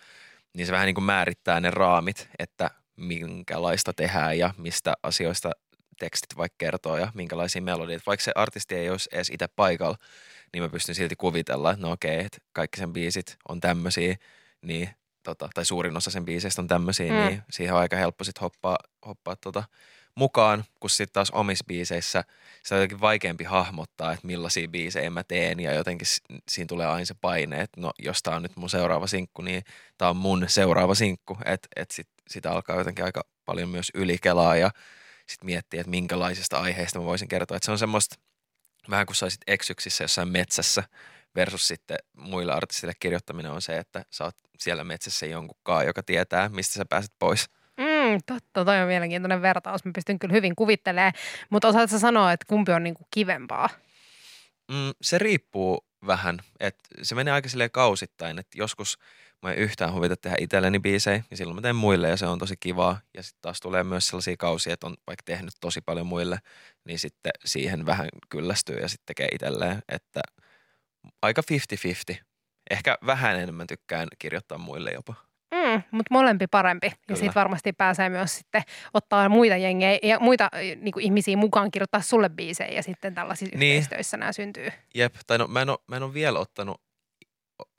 niin 0.53 0.65
se 0.65 0.71
vähän 0.71 0.85
niin 0.85 0.95
kuin 0.95 1.05
määrittää 1.05 1.59
ne 1.59 1.71
raamit, 1.71 2.29
että 2.39 2.69
minkälaista 2.95 3.93
tehdään 3.93 4.37
ja 4.37 4.53
mistä 4.57 4.93
asioista 5.03 5.51
tekstit 5.99 6.37
vaikka 6.37 6.55
kertoo 6.57 6.97
ja 6.97 7.11
minkälaisia 7.13 7.61
melodioita. 7.61 8.03
Vaikka 8.07 8.23
se 8.23 8.31
artisti 8.35 8.75
ei 8.75 8.89
olisi 8.89 9.09
edes 9.13 9.29
itse 9.29 9.47
paikalla, 9.47 9.97
niin 10.53 10.63
mä 10.63 10.69
pystyn 10.69 10.95
silti 10.95 11.15
kuvitella, 11.15 11.71
että 11.71 11.81
no 11.85 11.91
okei, 11.91 12.19
että 12.19 12.37
kaikki 12.53 12.79
sen 12.79 12.93
biisit 12.93 13.37
on 13.49 13.59
tämmöisiä, 13.59 14.15
niin 14.61 14.89
tota, 15.23 15.49
tai 15.53 15.65
suurin 15.65 15.97
osa 15.97 16.11
sen 16.11 16.25
biiseistä 16.25 16.61
on 16.61 16.67
tämmöisiä, 16.67 17.11
Mm. 17.11 17.17
niin 17.17 17.41
siihen 17.51 17.73
on 17.75 17.79
aika 17.81 17.95
helppo 17.95 18.23
sitten 18.23 18.41
hoppaa, 18.41 18.77
hoppaa 19.07 19.35
tota, 19.35 19.63
mukaan, 20.15 20.63
kun 20.79 20.89
sitten 20.89 21.13
taas 21.13 21.31
omissa 21.31 21.65
biiseissä 21.67 22.23
sitä 22.63 22.75
on 22.75 22.81
jotenkin 22.81 23.01
vaikeampi 23.01 23.43
hahmottaa, 23.43 24.13
että 24.13 24.27
millaisia 24.27 24.67
biisejä 24.67 25.09
mä 25.09 25.23
teen 25.23 25.59
ja 25.59 25.73
jotenkin 25.73 26.07
siinä 26.49 26.67
tulee 26.67 26.87
aina 26.87 27.05
se 27.05 27.13
paine, 27.21 27.61
että 27.61 27.81
no 27.81 27.91
jos 27.99 28.23
tää 28.23 28.35
on 28.35 28.41
nyt 28.41 28.55
mun 28.55 28.69
seuraava 28.69 29.07
sinkku, 29.07 29.41
niin 29.41 29.63
tää 29.97 30.09
on 30.09 30.17
mun 30.17 30.45
seuraava 30.47 30.95
sinkku, 30.95 31.37
että 31.45 31.67
et 31.75 31.91
sit, 31.91 32.07
sitä 32.29 32.51
alkaa 32.51 32.77
jotenkin 32.77 33.05
aika 33.05 33.23
paljon 33.45 33.69
myös 33.69 33.91
ylikelaa 33.93 34.55
ja 34.55 34.71
sitten 35.27 35.45
miettiä, 35.45 35.81
että 35.81 35.89
minkälaisista 35.89 36.59
aiheista 36.59 36.99
mä 36.99 37.05
voisin 37.05 37.27
kertoa, 37.27 37.57
että 37.57 37.65
se 37.65 37.71
on 37.71 37.79
semmoista 37.79 38.15
vähän 38.89 39.05
kuin 39.05 39.15
saisit 39.15 39.41
eksyksissä 39.47 40.03
jossain 40.03 40.27
metsässä 40.27 40.83
versus 41.35 41.67
sitten 41.67 41.97
muille 42.17 42.53
artistille 42.53 42.93
kirjoittaminen 42.99 43.51
on 43.51 43.61
se, 43.61 43.77
että 43.77 44.05
sä 44.09 44.23
oot 44.23 44.35
siellä 44.59 44.83
metsässä 44.83 45.25
jonkunkaan, 45.25 45.85
joka 45.85 46.03
tietää, 46.03 46.49
mistä 46.49 46.73
sä 46.73 46.85
pääset 46.89 47.11
pois. 47.19 47.49
Mm, 48.03 48.19
totta, 48.25 48.65
toi 48.65 48.81
on 48.81 48.87
mielenkiintoinen 48.87 49.41
vertaus. 49.41 49.85
Mä 49.85 49.91
pystyn 49.95 50.19
kyllä 50.19 50.33
hyvin 50.33 50.55
kuvittelemaan, 50.55 51.13
mutta 51.49 51.67
osaatko 51.67 51.99
sanoa, 51.99 52.31
että 52.31 52.45
kumpi 52.49 52.71
on 52.71 52.83
niinku 52.83 53.07
kivempaa? 53.11 53.69
Mm, 54.71 54.91
se 55.01 55.17
riippuu 55.17 55.85
vähän, 56.07 56.39
että 56.59 56.83
se 57.01 57.15
menee 57.15 57.33
aika 57.33 57.49
silleen 57.49 57.71
kausittain, 57.71 58.39
että 58.39 58.57
joskus 58.57 58.97
mä 59.41 59.51
en 59.51 59.57
yhtään 59.57 59.93
huvita 59.93 60.15
tehdä 60.15 60.37
itselleni 60.39 60.79
biisejä, 60.79 61.23
ja 61.31 61.37
silloin 61.37 61.55
mä 61.55 61.61
teen 61.61 61.75
muille 61.75 62.09
ja 62.09 62.17
se 62.17 62.25
on 62.25 62.39
tosi 62.39 62.55
kivaa. 62.59 62.99
Ja 63.13 63.23
sitten 63.23 63.41
taas 63.41 63.59
tulee 63.59 63.83
myös 63.83 64.07
sellaisia 64.07 64.37
kausia, 64.37 64.73
että 64.73 64.87
on 64.87 64.95
vaikka 65.07 65.23
tehnyt 65.25 65.53
tosi 65.61 65.81
paljon 65.81 66.07
muille, 66.07 66.39
niin 66.85 66.99
sitten 66.99 67.31
siihen 67.45 67.85
vähän 67.85 68.09
kyllästyy 68.29 68.75
ja 68.75 68.87
sitten 68.87 69.05
tekee 69.05 69.27
itselleen, 69.31 69.81
että 69.89 70.21
aika 71.21 71.41
50-50. 72.13 72.15
Ehkä 72.69 72.97
vähän 73.05 73.39
enemmän 73.39 73.67
tykkään 73.67 74.07
kirjoittaa 74.19 74.57
muille 74.57 74.91
jopa. 74.91 75.13
Mm, 75.77 75.83
mutta 75.91 76.07
molempi 76.13 76.47
parempi. 76.47 76.87
Ja 76.87 76.93
Kyllä. 77.07 77.19
siitä 77.19 77.35
varmasti 77.35 77.73
pääsee 77.73 78.09
myös 78.09 78.35
sitten 78.37 78.61
ottaa 78.93 79.29
muita 79.29 79.57
jengejä 79.57 79.99
ja 80.03 80.19
muita 80.19 80.49
niin 80.81 80.91
kuin 80.91 81.05
ihmisiä 81.05 81.37
mukaan 81.37 81.71
kirjoittaa 81.71 82.01
sulle 82.01 82.29
biisejä 82.29 82.71
ja 82.71 82.83
sitten 82.83 83.15
tällaisissa 83.15 83.57
Niin. 83.57 83.75
yhteistöissä 83.77 84.17
nämä 84.17 84.31
syntyy. 84.31 84.69
Jep, 84.95 85.15
tai 85.27 85.37
no 85.37 85.47
mä 85.47 85.61
en 85.61 85.69
ole, 85.69 85.77
mä 85.87 85.95
en 85.95 86.03
ole 86.03 86.13
vielä 86.13 86.39
ottanut 86.39 86.81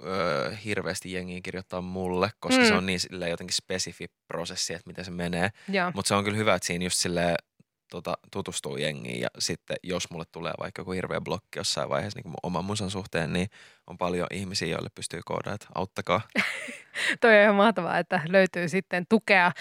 öö, 0.03 0.53
hirveästi 0.65 1.13
jengiä 1.13 1.41
kirjoittaa 1.43 1.81
mulle, 1.81 2.31
koska 2.41 2.63
Mm. 2.63 2.69
se 2.69 2.75
on 2.75 2.87
niin 2.87 3.01
silleen 3.01 3.31
jotenkin 3.31 3.55
spesifi 3.55 4.07
prosessi, 4.29 4.75
että 4.75 4.87
miten 4.91 5.05
se 5.05 5.11
menee. 5.11 5.51
Mutta 5.95 6.09
se 6.09 6.15
on 6.15 6.25
kyllä 6.25 6.37
hyvä, 6.37 6.55
että 6.55 6.67
siinä 6.67 6.85
just 6.85 6.97
silleen 6.97 7.37
tota, 7.91 8.19
tutustuu 8.33 8.77
jengiin 8.77 9.21
ja 9.21 9.29
sitten 9.39 9.77
jos 9.83 10.11
mulle 10.11 10.25
tulee 10.33 10.53
vaikka 10.61 10.81
joku 10.81 10.91
hirveä 10.93 11.21
blokki 11.21 11.59
jossain 11.59 11.89
vaiheessa 11.89 12.19
niin 12.19 12.29
mun 12.31 12.37
oman 12.43 12.65
musan 12.65 12.91
suhteen, 12.91 13.33
niin 13.33 13.49
on 13.87 13.99
paljon 13.99 14.27
ihmisiä, 14.31 14.69
joille 14.69 14.89
pystyy 14.95 15.21
koodaamaan, 15.25 15.55
että 15.55 15.67
auttakaa. 15.75 16.21
Toi 17.21 17.37
on 17.37 17.43
ihan 17.43 17.55
mahtavaa, 17.55 17.99
että 17.99 18.21
löytyy 18.29 18.69
sitten 18.69 19.07
tukea. 19.09 19.53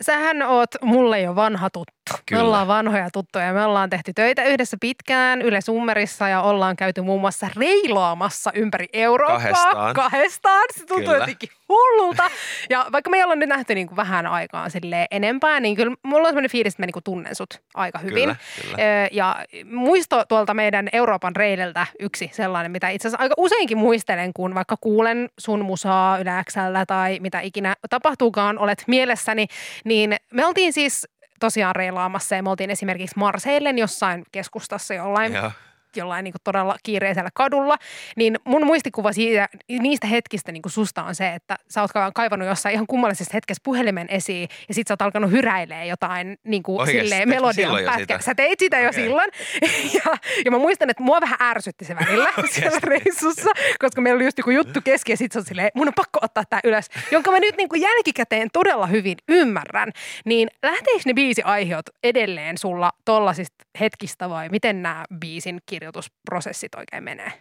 Sähän 0.00 0.42
oot 0.42 0.70
mulle 0.82 1.20
jo 1.20 1.34
vanha 1.34 1.70
tuttu. 1.70 1.92
Kyllä. 2.26 2.42
Me 2.42 2.46
ollaan 2.46 2.68
vanhoja 2.68 3.10
tuttuja. 3.12 3.52
Me 3.52 3.64
ollaan 3.64 3.90
tehty 3.90 4.12
töitä 4.12 4.44
yhdessä 4.44 4.76
pitkään 4.80 5.42
Yle 5.42 5.60
Summerissa 5.60 6.28
ja 6.28 6.42
ollaan 6.42 6.76
käyty 6.76 7.00
muun 7.00 7.20
muassa 7.20 7.50
reilaamassa 7.56 8.50
ympäri 8.54 8.86
Eurooppaa. 8.92 9.38
Kahdestaan. 9.38 9.94
Kahdestaan. 9.94 10.64
Se 10.74 10.86
tuntuu 10.86 11.06
Kyllä. 11.06 11.18
jotenkin 11.18 11.48
hullulta. 11.68 12.30
Ja 12.70 12.86
vaikka 12.92 13.10
me 13.10 13.16
ei 13.16 13.24
olla 13.24 13.34
nyt 13.34 13.48
nähty 13.48 13.74
niin 13.74 13.86
kuin 13.86 13.96
vähän 13.96 14.26
aikaa 14.26 14.66
enempää, 15.10 15.60
niin 15.60 15.76
kyllä 15.76 15.96
mulla 16.02 16.28
on 16.28 16.32
sellainen 16.32 16.50
fiilis, 16.50 16.72
että 16.72 16.82
mä 16.82 16.86
niin 16.86 16.92
kuin 16.92 17.04
tunnen 17.04 17.34
sut 17.34 17.62
aika 17.74 17.98
hyvin. 17.98 18.14
Kyllä, 18.14 18.36
kyllä. 18.62 19.08
Ja 19.12 19.36
muisto 19.64 20.24
tuolta 20.24 20.54
meidän 20.54 20.88
Euroopan 20.92 21.36
reililtä 21.36 21.86
yksi 22.00 22.30
sellainen, 22.32 22.72
mitä 22.72 22.88
itse 22.88 23.08
asiassa 23.08 23.22
aika 23.22 23.34
useinkin 23.42 23.78
muistelen, 23.78 24.32
kun 24.32 24.54
vaikka 24.54 24.76
kuulen 24.80 25.28
sun 25.38 25.64
musaa 25.64 26.18
Yle 26.18 26.30
Xllä 26.50 26.86
tai 26.86 27.18
mitä 27.20 27.40
ikinä 27.40 27.76
tapahtuukaan, 27.90 28.58
olet 28.58 28.84
mielessäni, 28.86 29.46
niin 29.84 30.16
me 30.32 30.46
oltiin 30.46 30.72
siis 30.72 31.08
tosiaan 31.40 31.76
reilaamassa 31.76 32.34
ja 32.34 32.42
me 32.42 32.50
oltiin 32.50 32.70
esimerkiksi 32.70 33.18
Marseillen 33.18 33.78
jossain 33.78 34.24
keskustassa 34.32 34.94
jollain 34.94 35.32
Joo, 35.32 35.50
jollain 35.96 36.24
niin 36.24 36.32
kuin 36.32 36.42
todella 36.44 36.76
kiireisellä 36.82 37.30
kadulla, 37.34 37.76
niin 38.16 38.38
mun 38.44 38.66
muistikuva 38.66 39.12
siitä, 39.12 39.48
niistä 39.68 40.06
hetkistä 40.06 40.52
niin 40.52 40.62
kuin 40.62 40.72
susta 40.72 41.04
on 41.04 41.14
se, 41.14 41.34
että 41.34 41.56
sä 41.70 41.80
oot 41.80 41.90
kaivannut 42.14 42.48
jossain 42.48 42.74
ihan 42.74 42.86
kummallisessa 42.86 43.30
hetkessä 43.34 43.60
puhelimen 43.64 44.06
esiin 44.10 44.48
ja 44.68 44.74
sit 44.74 44.86
sä 44.86 44.92
oot 44.92 45.02
alkanut 45.02 45.30
hyräilee 45.30 45.86
jotain 45.86 46.38
niin 46.44 46.62
kuin 46.62 46.80
Oikeesti? 46.80 47.08
silleen 47.08 47.28
melodian 47.28 47.82
jo 47.82 47.90
pätkä. 47.90 48.18
Sä 48.20 48.34
teit 48.34 48.58
sitä 48.58 48.78
jo 48.80 48.88
Okei. 48.88 49.02
silloin. 49.02 49.30
Ja, 49.94 50.16
ja 50.44 50.50
mä 50.50 50.58
muistan, 50.58 50.90
että 50.90 51.02
mua 51.02 51.20
vähän 51.20 51.38
ärsytti 51.42 51.84
se 51.84 51.96
välillä 51.96 52.28
siellä 52.54 52.78
reissussa, 52.82 53.50
koska 53.78 54.00
meillä 54.00 54.18
oli 54.18 54.24
just 54.24 54.38
joku 54.38 54.50
juttu 54.50 54.80
kesken 54.84 55.12
ja 55.12 55.16
sit 55.16 55.32
se 55.32 55.38
on 55.38 55.44
silleen, 55.44 55.70
mun 55.74 55.88
on 55.88 55.94
pakko 55.94 56.18
ottaa 56.22 56.44
tää 56.50 56.60
ylös, 56.64 56.86
jonka 57.10 57.30
mä 57.30 57.40
nyt 57.40 57.56
niin 57.56 57.68
kuin 57.68 57.82
jälkikäteen 57.82 58.48
todella 58.52 58.86
hyvin 58.86 59.16
ymmärrän. 59.28 59.92
Niin 60.24 60.48
lähteekö 60.62 61.02
ne 61.04 61.14
biisiaiheet 61.14 61.90
edelleen 62.02 62.58
sulla 62.58 62.92
tollasista 63.04 63.64
hetkistä 63.80 64.30
vai 64.30 64.48
miten 64.48 64.82
nämä 64.82 65.04
biisin 65.20 65.60
kirjoitusprosessit 65.82 66.74
oikein 66.74 67.04
menee? 67.04 67.32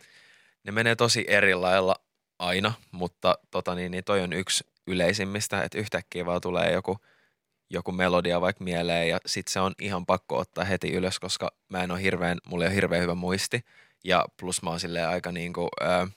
Ne 0.64 0.72
menee 0.72 0.96
tosi 0.96 1.26
eri 1.28 1.56
lailla 1.56 1.96
aina, 2.40 2.74
mutta 2.92 3.38
tota 3.52 3.76
niin, 3.76 3.92
niin 3.92 4.04
toi 4.04 4.22
on 4.22 4.34
yksi 4.34 4.64
yleisimmistä, 4.88 5.64
että 5.64 5.78
yhtäkkiä 5.78 6.26
vaan 6.26 6.42
tulee 6.42 6.72
joku, 6.72 6.98
joku 7.70 7.92
melodia 7.92 8.42
vaikka 8.42 8.64
mieleen 8.64 9.10
ja 9.10 9.20
sit 9.26 9.48
se 9.48 9.60
on 9.60 9.74
ihan 9.82 10.06
pakko 10.06 10.38
ottaa 10.38 10.64
heti 10.64 10.92
ylös, 10.92 11.20
koska 11.20 11.52
mä 11.70 11.84
en 11.84 11.92
ole 11.92 12.02
hirveän, 12.02 12.38
mulla 12.46 12.64
ei 12.64 12.68
ole 12.68 12.76
hirveän 12.76 13.02
hyvä 13.02 13.16
muisti 13.16 13.66
ja 14.04 14.26
plus 14.40 14.64
mä 14.64 14.70
oon 14.70 14.80
silleen 14.80 15.08
aika 15.08 15.32
niinku, 15.32 15.68
ää, 15.82 16.08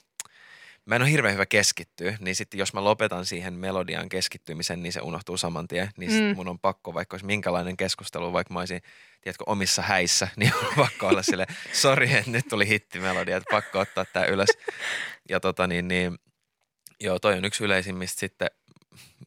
mä 0.85 0.95
en 0.95 1.01
ole 1.01 1.11
hirveän 1.11 1.33
hyvä 1.33 1.45
keskittyä, 1.45 2.17
niin 2.19 2.35
sitten 2.35 2.57
jos 2.57 2.73
mä 2.73 2.83
lopetan 2.83 3.25
siihen 3.25 3.53
melodian 3.53 4.09
keskittymisen, 4.09 4.83
niin 4.83 4.93
se 4.93 5.01
unohtuu 5.01 5.37
saman 5.37 5.67
tien. 5.67 5.89
Niin 5.97 6.11
Mm. 6.23 6.35
mun 6.35 6.47
on 6.47 6.59
pakko, 6.59 6.93
vaikka 6.93 7.15
olisi 7.15 7.25
minkälainen 7.25 7.77
keskustelu, 7.77 8.33
vaikka 8.33 8.53
mä 8.53 8.59
olisin, 8.59 8.81
tiedätkö, 9.21 9.43
omissa 9.47 9.81
häissä, 9.81 10.27
niin 10.37 10.53
on 10.55 10.73
pakko 10.75 11.07
olla 11.07 11.21
sille, 11.23 11.45
sori, 11.73 12.13
että 12.13 12.31
nyt 12.31 12.47
tuli 12.49 12.67
hittimelodia, 12.67 13.37
että 13.37 13.51
pakko 13.51 13.79
ottaa 13.79 14.05
tää 14.05 14.25
ylös. 14.25 14.49
Ja 15.29 15.39
tota 15.39 15.67
niin, 15.67 15.87
niin 15.87 16.17
joo, 16.99 17.19
toi 17.19 17.33
on 17.37 17.45
yksi 17.45 17.63
yleisimmistä 17.63 18.19
sitten 18.19 18.47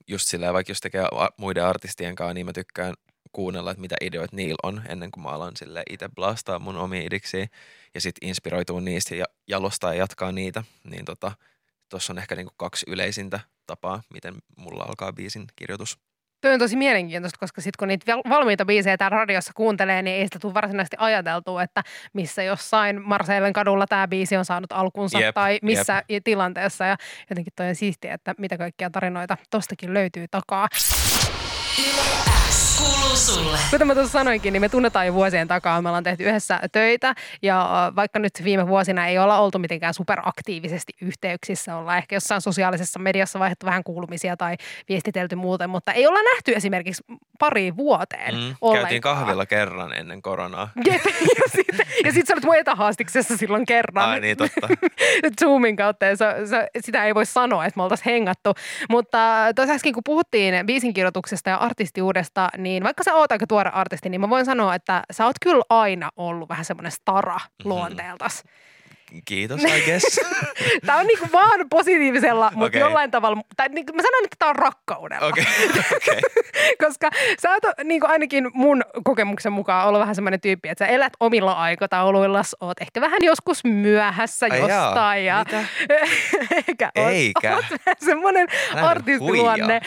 just 0.08 0.28
silleen, 0.28 0.54
vaikka 0.54 0.70
jos 0.70 0.80
tekee 0.80 1.02
muiden 1.36 1.64
artistien 1.64 2.14
kanssa, 2.14 2.34
niin 2.34 2.46
mä 2.46 2.52
tykkään 2.52 2.94
kuunnella, 3.32 3.70
että 3.70 3.80
mitä 3.80 3.96
ideoita 4.00 4.36
niillä 4.36 4.58
on, 4.62 4.82
ennen 4.88 5.10
kuin 5.10 5.24
mä 5.24 5.30
alan 5.30 5.56
sille 5.56 5.82
itse 5.90 6.08
blastaa 6.08 6.58
mun 6.58 6.76
omia 6.76 7.02
idiksiä 7.02 7.46
ja 7.94 8.00
sitten 8.00 8.28
inspiroituu 8.28 8.80
niistä 8.80 9.14
ja 9.14 9.24
jalostaa 9.48 9.94
ja 9.94 9.98
jatkaa 9.98 10.32
niitä, 10.32 10.64
niin 10.84 11.04
tota, 11.04 11.32
tuossa 11.88 12.12
on 12.12 12.18
ehkä 12.18 12.36
niinku 12.36 12.54
kaksi 12.56 12.86
yleisintä 12.88 13.40
tapaa, 13.66 14.02
miten 14.14 14.34
mulla 14.56 14.84
alkaa 14.84 15.12
biisin 15.12 15.44
kirjoitus. 15.56 15.98
Tuo 16.40 16.50
on 16.50 16.58
tosi 16.58 16.76
mielenkiintoista, 16.76 17.38
koska 17.38 17.60
sitten 17.60 17.78
kun 17.78 17.88
niitä 17.88 18.12
val- 18.12 18.22
valmiita 18.28 18.64
biisejä 18.64 18.96
täällä 18.96 19.16
radiossa 19.16 19.52
kuuntelee, 19.54 20.02
niin 20.02 20.16
ei 20.16 20.26
sitä 20.26 20.38
tule 20.38 20.54
varsinaisesti 20.54 20.96
ajateltua, 20.98 21.62
että 21.62 21.82
missä 22.12 22.42
jossain 22.42 23.02
Marseillen 23.02 23.52
kadulla 23.52 23.86
tämä 23.86 24.08
biisi 24.08 24.36
on 24.36 24.44
saanut 24.44 24.72
alkunsa 24.72 25.20
Jep, 25.20 25.34
tai 25.34 25.58
missä 25.62 26.02
tilanteessa. 26.24 26.84
Ja 26.84 26.96
jotenkin 27.30 27.52
toi 27.56 27.68
on 27.68 27.74
siistiä, 27.74 28.14
että 28.14 28.34
mitä 28.38 28.58
kaikkia 28.58 28.90
tarinoita 28.90 29.36
tostakin 29.50 29.94
löytyy 29.94 30.28
takaa. 30.30 30.68
X 30.74 32.67
kuuluu 32.78 33.16
sulle. 33.16 33.58
Kuten 33.70 33.86
mä 33.86 33.94
tuossa 33.94 34.12
sanoinkin, 34.12 34.52
niin 34.52 34.60
me 34.60 34.68
tunnetaan 34.68 35.06
jo 35.06 35.14
vuosien 35.14 35.48
takaa. 35.48 35.82
Me 35.82 35.88
ollaan 35.88 36.04
tehty 36.04 36.24
yhdessä 36.24 36.60
töitä 36.72 37.14
ja 37.42 37.86
äh, 37.86 37.96
vaikka 37.96 38.18
nyt 38.18 38.32
viime 38.44 38.66
vuosina 38.68 39.06
ei 39.06 39.18
olla 39.18 39.38
oltu 39.38 39.58
mitenkään 39.58 39.94
superaktiivisesti 39.94 40.92
yhteyksissä, 41.02 41.76
ollaan 41.76 41.98
ehkä 41.98 42.16
jossain 42.16 42.40
sosiaalisessa 42.40 42.98
mediassa 42.98 43.38
vaihdettu 43.38 43.66
vähän 43.66 43.84
kuulumisia 43.84 44.36
tai 44.36 44.56
viestitelty 44.88 45.36
muuten, 45.36 45.70
mutta 45.70 45.92
ei 45.92 46.06
olla 46.06 46.18
nähty 46.34 46.52
esimerkiksi 46.56 47.02
pari 47.38 47.76
vuoteen 47.76 48.34
Mm, 48.34 48.54
ollenkaan. 48.60 48.74
käytiin 48.84 49.02
kahvilla 49.02 49.46
kerran 49.46 49.92
ennen 49.92 50.22
koronaa. 50.22 50.70
Jep, 50.86 51.04
ja 51.04 51.42
sitten 51.52 51.86
ja 52.04 52.12
sit 52.12 52.26
sä 52.26 52.34
olet 52.34 52.44
mun 52.44 52.56
etähaastiksessa 52.56 53.36
silloin 53.36 53.66
kerran. 53.66 54.08
Ai 54.10 54.20
niin, 54.20 54.36
totta. 54.36 54.68
Zoomin 55.40 55.76
kautta 55.76 56.04
ja 56.06 56.16
se, 56.16 56.26
se, 56.44 56.68
sitä 56.80 57.04
ei 57.04 57.14
voi 57.14 57.26
sanoa, 57.26 57.64
että 57.66 57.78
me 57.78 57.82
oltaisiin 57.82 58.12
hengattu. 58.12 58.54
Mutta 58.90 59.18
tuossa 59.56 59.74
äsken 59.74 59.92
kun 59.92 60.02
puhuttiin 60.04 60.66
biisinkirjoituksesta 60.66 61.50
ja 61.50 61.56
artistiudesta, 61.56 62.48
niin 62.58 62.67
vaikka 62.84 63.02
sä 63.02 63.14
oot 63.14 63.32
aika 63.32 63.46
tuore 63.46 63.70
artisti, 63.74 64.08
niin 64.08 64.20
mä 64.20 64.30
voin 64.30 64.44
sanoa, 64.44 64.74
että 64.74 65.02
sä 65.10 65.24
oot 65.26 65.36
kyllä 65.42 65.64
aina 65.70 66.10
ollut 66.16 66.48
vähän 66.48 66.64
semmoinen 66.64 66.92
stara 66.92 67.34
Mhm. 67.36 67.68
luonteeltas. 67.68 68.44
Kiitos, 69.24 69.64
I 69.64 69.80
guess. 69.84 70.20
Tämä 70.86 70.98
on 70.98 71.06
niinku 71.06 71.26
vaan 71.32 71.60
positiivisella, 71.70 72.50
mutta 72.54 72.66
Okei. 72.66 72.80
jollain 72.80 73.10
tavalla, 73.10 73.40
tai 73.56 73.68
niinku 73.68 73.92
mä 73.92 74.02
sanon, 74.02 74.24
että 74.24 74.36
tämä 74.38 74.48
on 74.50 74.56
rakkaudella. 74.56 75.26
Okei, 75.26 75.44
okei. 75.96 76.20
Koska 76.86 77.10
sä 77.42 77.50
oot 77.50 77.62
niin 77.84 78.00
kuin 78.00 78.10
ainakin 78.10 78.50
mun 78.54 78.82
kokemuksen 79.04 79.52
mukaan 79.52 79.88
ollut 79.88 80.00
vähän 80.00 80.14
semmoinen 80.14 80.40
tyyppi, 80.40 80.68
että 80.68 80.84
sä 80.86 80.90
elät 80.92 81.12
omilla 81.20 81.52
aikatauluilla, 81.52 82.42
oot 82.60 82.80
ehkä 82.80 83.00
vähän 83.00 83.18
joskus 83.22 83.64
myöhässä 83.64 84.46
Ai 84.50 84.58
jaa, 84.58 84.68
jostain. 84.68 85.24
Ja, 85.24 85.38
mitä? 85.38 85.64
eikä, 86.68 86.90
oot- 86.98 87.08
Eikä. 87.10 87.54
oot 87.56 87.64
vähän 87.70 87.96
semmoinen 88.04 88.48
artistiluonne. 88.74 89.64
huijaa. 89.64 89.80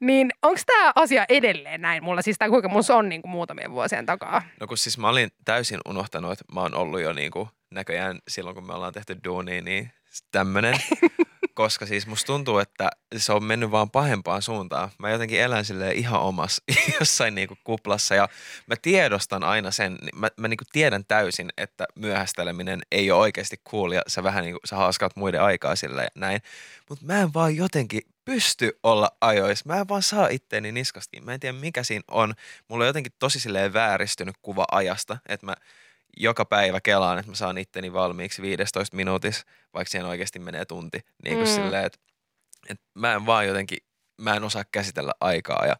Niin 0.00 0.30
onko 0.42 0.60
tämä 0.66 0.92
asia 0.94 1.24
edelleen 1.28 1.80
näin 1.80 2.04
mulla? 2.04 2.22
Siis 2.22 2.38
tämä 2.38 2.50
kokemus 2.50 2.90
on 2.90 3.08
niin 3.08 3.22
kuin 3.22 3.30
muutamien 3.30 3.72
vuosien 3.72 4.06
takaa. 4.06 4.42
No 4.60 4.66
kun 4.66 4.78
siis 4.78 4.98
mä 4.98 5.08
olin 5.08 5.30
täysin 5.44 5.80
unohtanut, 5.88 6.32
että 6.32 6.44
mä 6.54 6.60
oon 6.60 6.74
ollut 6.74 7.00
jo 7.00 7.12
niinku 7.12 7.48
näköjään 7.70 8.18
silloin, 8.28 8.54
kun 8.54 8.66
me 8.66 8.74
ollaan 8.74 8.92
tehty 8.92 9.16
duunia, 9.24 9.62
niin 9.62 9.90
tämmönen. 10.32 10.74
Koska 11.58 11.86
siis 11.86 12.06
musta 12.06 12.26
tuntuu, 12.26 12.58
että 12.58 12.90
se 13.16 13.32
on 13.32 13.44
mennyt 13.44 13.70
vaan 13.70 13.90
pahempaan 13.90 14.42
suuntaan. 14.42 14.90
Mä 14.98 15.10
jotenkin 15.10 15.40
elän 15.40 15.64
silleen 15.64 15.96
ihan 15.96 16.20
omassa 16.20 16.62
jossain 17.00 17.34
niinku 17.34 17.58
kuplassa 17.64 18.14
ja 18.14 18.28
mä 18.66 18.74
tiedostan 18.82 19.44
aina 19.44 19.70
sen, 19.70 19.94
niin 19.94 20.18
mä, 20.20 20.28
mä 20.36 20.48
niinku 20.48 20.64
tiedän 20.72 21.04
täysin, 21.04 21.48
että 21.56 21.86
myöhästeleminen 21.94 22.82
ei 22.92 23.10
ole 23.10 23.20
oikeasti 23.20 23.56
cool 23.70 23.92
ja 23.92 24.02
sä 24.06 24.22
vähän 24.22 24.44
niinku, 24.44 24.60
sä 24.64 24.76
haaskaat 24.76 25.16
muiden 25.16 25.42
aikaa 25.42 25.76
sille 25.76 26.02
ja 26.02 26.08
näin. 26.14 26.40
Mutta 26.88 27.04
mä 27.04 27.20
en 27.20 27.34
vaan 27.34 27.56
jotenkin 27.56 28.02
pysty 28.24 28.78
olla 28.82 29.10
ajoissa. 29.20 29.64
Mä 29.68 29.80
en 29.80 29.88
vaan 29.88 30.02
saa 30.02 30.28
itteeni 30.28 30.72
niskasta. 30.72 31.20
Mä 31.20 31.34
en 31.34 31.40
tiedä 31.40 31.58
mikä 31.58 31.82
siinä 31.82 32.04
on. 32.10 32.34
Mulla 32.68 32.84
on 32.84 32.88
jotenkin 32.88 33.12
tosi 33.18 33.40
silleen 33.40 33.72
vääristynyt 33.72 34.36
kuva 34.42 34.64
ajasta, 34.72 35.18
että 35.28 35.46
mä 35.46 35.54
joka 36.20 36.44
päivä 36.44 36.80
kelaan, 36.80 37.18
että 37.18 37.30
mä 37.32 37.36
saan 37.36 37.58
itteni 37.58 37.92
valmiiksi 37.92 38.42
15 38.42 38.96
minuutissa, 38.96 39.46
vaikka 39.74 39.90
siihen 39.90 40.06
oikeasti 40.06 40.38
menee 40.38 40.64
tunti. 40.64 41.00
Niin 41.24 41.36
kuin 41.36 41.48
Mm. 41.48 41.54
silleen, 41.54 41.84
että, 41.86 41.98
että 42.70 42.84
mä 42.94 43.14
en 43.14 43.26
vaan 43.26 43.46
jotenkin, 43.46 43.78
mä 44.20 44.34
en 44.34 44.44
osaa 44.44 44.64
käsitellä 44.72 45.12
aikaa 45.20 45.66
ja 45.66 45.76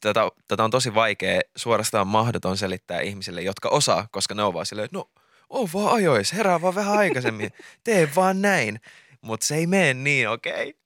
tätä, 0.00 0.20
tätä 0.48 0.64
on 0.64 0.70
tosi 0.70 0.94
vaikea, 0.94 1.40
suorastaan 1.56 2.06
mahdoton 2.06 2.56
selittää 2.56 3.00
ihmisille, 3.00 3.42
jotka 3.42 3.68
osaa, 3.68 4.08
koska 4.12 4.34
ne 4.34 4.42
on 4.42 4.54
vaan 4.54 4.66
silleen, 4.66 4.84
että 4.84 4.96
no, 4.98 5.10
on 5.50 5.68
vaan 5.74 5.94
ajois, 5.94 6.32
herää 6.32 6.60
vaan 6.62 6.74
vähän 6.74 6.98
aikaisemmin, 6.98 7.50
tee 7.84 8.08
vaan 8.16 8.42
näin. 8.42 8.80
Mutta 9.20 9.46
se 9.46 9.54
ei 9.54 9.66
mene 9.66 9.94
niin, 9.94 10.28
okei? 10.28 10.68
Okay? 10.68 10.80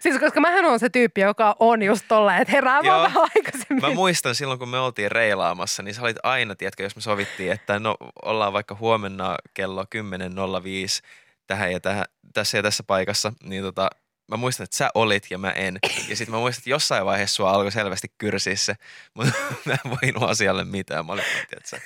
Siis 0.00 0.18
koska 0.18 0.40
mähän 0.40 0.64
on 0.64 0.80
se 0.80 0.88
tyyppi, 0.88 1.20
joka 1.20 1.56
on 1.58 1.82
just 1.82 2.04
tolleen, 2.08 2.42
että 2.42 2.52
herää 2.52 2.74
vaan 2.74 2.86
Joo. 2.86 3.02
vähän 3.02 3.28
aikaisemmin. 3.36 3.82
Mä 3.82 3.94
muistan 3.94 4.34
silloin, 4.34 4.58
kun 4.58 4.68
me 4.68 4.78
oltiin 4.78 5.12
reilaamassa, 5.12 5.82
niin 5.82 5.94
sä 5.94 6.02
olit 6.02 6.16
aina, 6.22 6.54
tiedätkö, 6.54 6.82
jos 6.82 6.96
me 6.96 7.02
sovittiin, 7.02 7.52
että 7.52 7.78
no 7.78 7.96
ollaan 8.24 8.52
vaikka 8.52 8.76
huomenna 8.80 9.36
kello 9.54 9.82
10.05 9.82 9.88
tähän 11.46 11.72
ja 11.72 11.80
tähän, 11.80 12.04
tässä 12.34 12.58
ja 12.58 12.62
tässä 12.62 12.82
paikassa, 12.82 13.32
niin 13.42 13.62
tota, 13.62 13.90
mä 14.30 14.36
muistan, 14.36 14.64
että 14.64 14.76
sä 14.76 14.90
olit 14.94 15.26
ja 15.30 15.38
mä 15.38 15.50
en. 15.50 15.78
Ja 16.08 16.16
sitten 16.16 16.34
mä 16.34 16.40
muistan, 16.40 16.60
että 16.60 16.70
jossain 16.70 17.06
vaiheessa 17.06 17.34
sua 17.34 17.50
alkoi 17.50 17.72
selvästi 17.72 18.08
kyrsiä 18.18 18.56
se, 18.56 18.74
mutta 19.14 19.32
mä 19.66 19.72
en 19.72 19.90
voinut 19.90 20.30
asialle 20.30 20.64
mitään. 20.64 21.06
Mä 21.06 21.12
olin, 21.12 21.24
että 21.52 21.76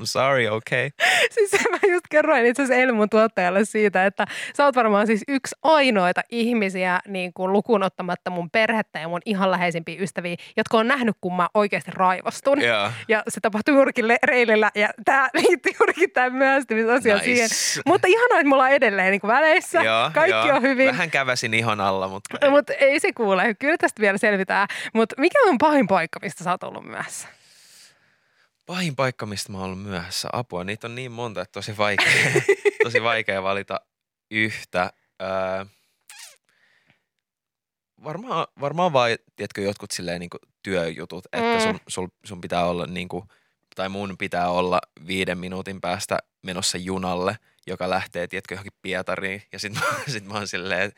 I'm 0.00 0.04
sorry, 0.06 0.46
okay. 0.46 0.90
Siis 1.30 1.52
mä 1.72 1.78
just 1.92 2.04
kerroin 2.10 2.46
itse 2.46 2.62
asiassa 2.62 2.80
eilen 2.80 2.94
mun 2.94 3.10
tuottajalle 3.10 3.64
siitä, 3.64 4.06
että 4.06 4.26
sä 4.56 4.64
oot 4.64 4.76
varmaan 4.76 5.06
siis 5.06 5.22
yksi 5.28 5.54
ainoita 5.62 6.20
ihmisiä 6.30 7.00
niin 7.08 7.32
kuin 7.32 7.52
lukuun 7.52 7.82
ottamatta 7.82 8.30
mun 8.30 8.50
perhettä 8.50 8.98
ja 8.98 9.08
mun 9.08 9.20
ihan 9.24 9.50
läheisimpiä 9.50 10.02
ystäviä, 10.02 10.36
jotka 10.56 10.78
on 10.78 10.88
nähnyt, 10.88 11.16
kun 11.20 11.36
mä 11.36 11.48
oikeasti 11.54 11.90
raivostun. 11.94 12.62
Joo. 12.62 12.90
Ja 13.08 13.22
se 13.28 13.40
tapahtui 13.40 13.74
juurikin 13.74 14.08
le- 14.08 14.18
reilillä 14.22 14.70
ja 14.74 14.88
tämä 15.04 15.28
liittyy 15.34 15.72
juurikin 15.80 16.10
tämä 16.10 16.30
myöhästymisasia 16.30 17.14
Nice. 17.14 17.24
siihen. 17.24 17.48
Mutta 17.86 18.06
ihanaa, 18.10 18.38
että 18.38 18.48
me 18.48 18.54
ollaan 18.54 18.72
edelleen 18.72 19.10
niin 19.10 19.20
kuin 19.20 19.28
väleissä. 19.28 19.82
Joo, 19.82 20.10
Kaikki 20.14 20.48
joo. 20.48 20.56
on 20.56 20.62
hyvin. 20.62 20.86
Vähän 20.86 21.10
käväsin 21.10 21.54
ihon 21.54 21.80
alla, 21.88 22.08
mutta 22.08 22.50
Mutta 22.50 22.72
ei 22.72 23.00
se 23.00 23.12
kuule. 23.12 23.54
Kyllä 23.54 23.76
tästä 23.78 24.00
vielä 24.00 24.18
selvitään. 24.18 24.68
Mutta 24.94 25.14
mikä 25.18 25.38
on 25.46 25.58
pahin 25.58 25.86
paikka, 25.86 26.18
mistä 26.22 26.44
sä 26.44 26.50
oot 26.50 26.62
ollut 26.62 26.84
myöhässä? 26.84 27.28
pahin 28.66 28.96
paikka, 28.96 29.26
mistä 29.26 29.52
mä 29.52 29.58
oon 29.58 29.66
ollut 29.66 29.82
myöhässä. 29.82 30.28
Apua, 30.32 30.64
niitä 30.64 30.86
on 30.86 30.94
niin 30.94 31.12
monta, 31.12 31.42
että 31.42 31.52
tosi 31.52 31.76
vaikea, 31.76 32.32
tosi 32.84 33.02
vaikea 33.02 33.42
valita 33.42 33.80
yhtä. 34.30 34.90
Öö, 35.22 35.64
varmaan, 38.04 38.46
varmaan 38.60 38.92
vaan, 38.92 39.10
tiedätkö, 39.36 39.60
jotkut 39.60 39.90
silleen 39.90 40.20
niin 40.20 40.30
työjutut, 40.62 41.26
että 41.32 41.54
Mm. 41.54 41.60
sun, 41.60 41.80
sul, 41.88 42.08
sun 42.24 42.40
pitää 42.40 42.64
olla 42.64 42.86
niin 42.86 43.08
kuin, 43.08 43.24
tai 43.76 43.88
mun 43.88 44.18
pitää 44.18 44.50
olla 44.50 44.80
viiden 45.06 45.38
minuutin 45.38 45.80
päästä 45.80 46.18
menossa 46.42 46.78
junalle, 46.78 47.36
joka 47.66 47.90
lähtee, 47.90 48.26
tiedätkö, 48.26 48.54
johonkin 48.54 48.72
Pietariin. 48.82 49.42
Ja 49.52 49.58
sitten 49.58 49.82
sit 50.12 50.24
mä 50.24 50.34
oon 50.34 50.48
silleen 50.48 50.92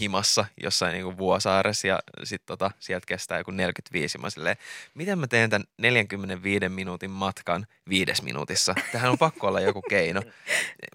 himassa 0.00 0.44
jossain 0.62 0.92
niinku 0.92 1.18
Vuosaaressa 1.18 1.86
ja 1.86 1.98
sitten 2.24 2.46
tota, 2.46 2.70
sieltä 2.80 3.04
kestää 3.06 3.38
joku 3.38 3.50
45. 3.50 4.18
Mä 4.18 4.30
silleen, 4.30 4.56
miten 4.94 5.18
mä 5.18 5.26
teen 5.26 5.50
tämän 5.50 5.64
45 5.78 6.68
minuutin 6.68 7.10
matkan 7.10 7.66
viides 7.88 8.22
minuutissa? 8.22 8.74
Tähän 8.92 9.10
on 9.10 9.18
pakko 9.18 9.46
olla 9.46 9.60
joku 9.60 9.82
keino. 9.82 10.22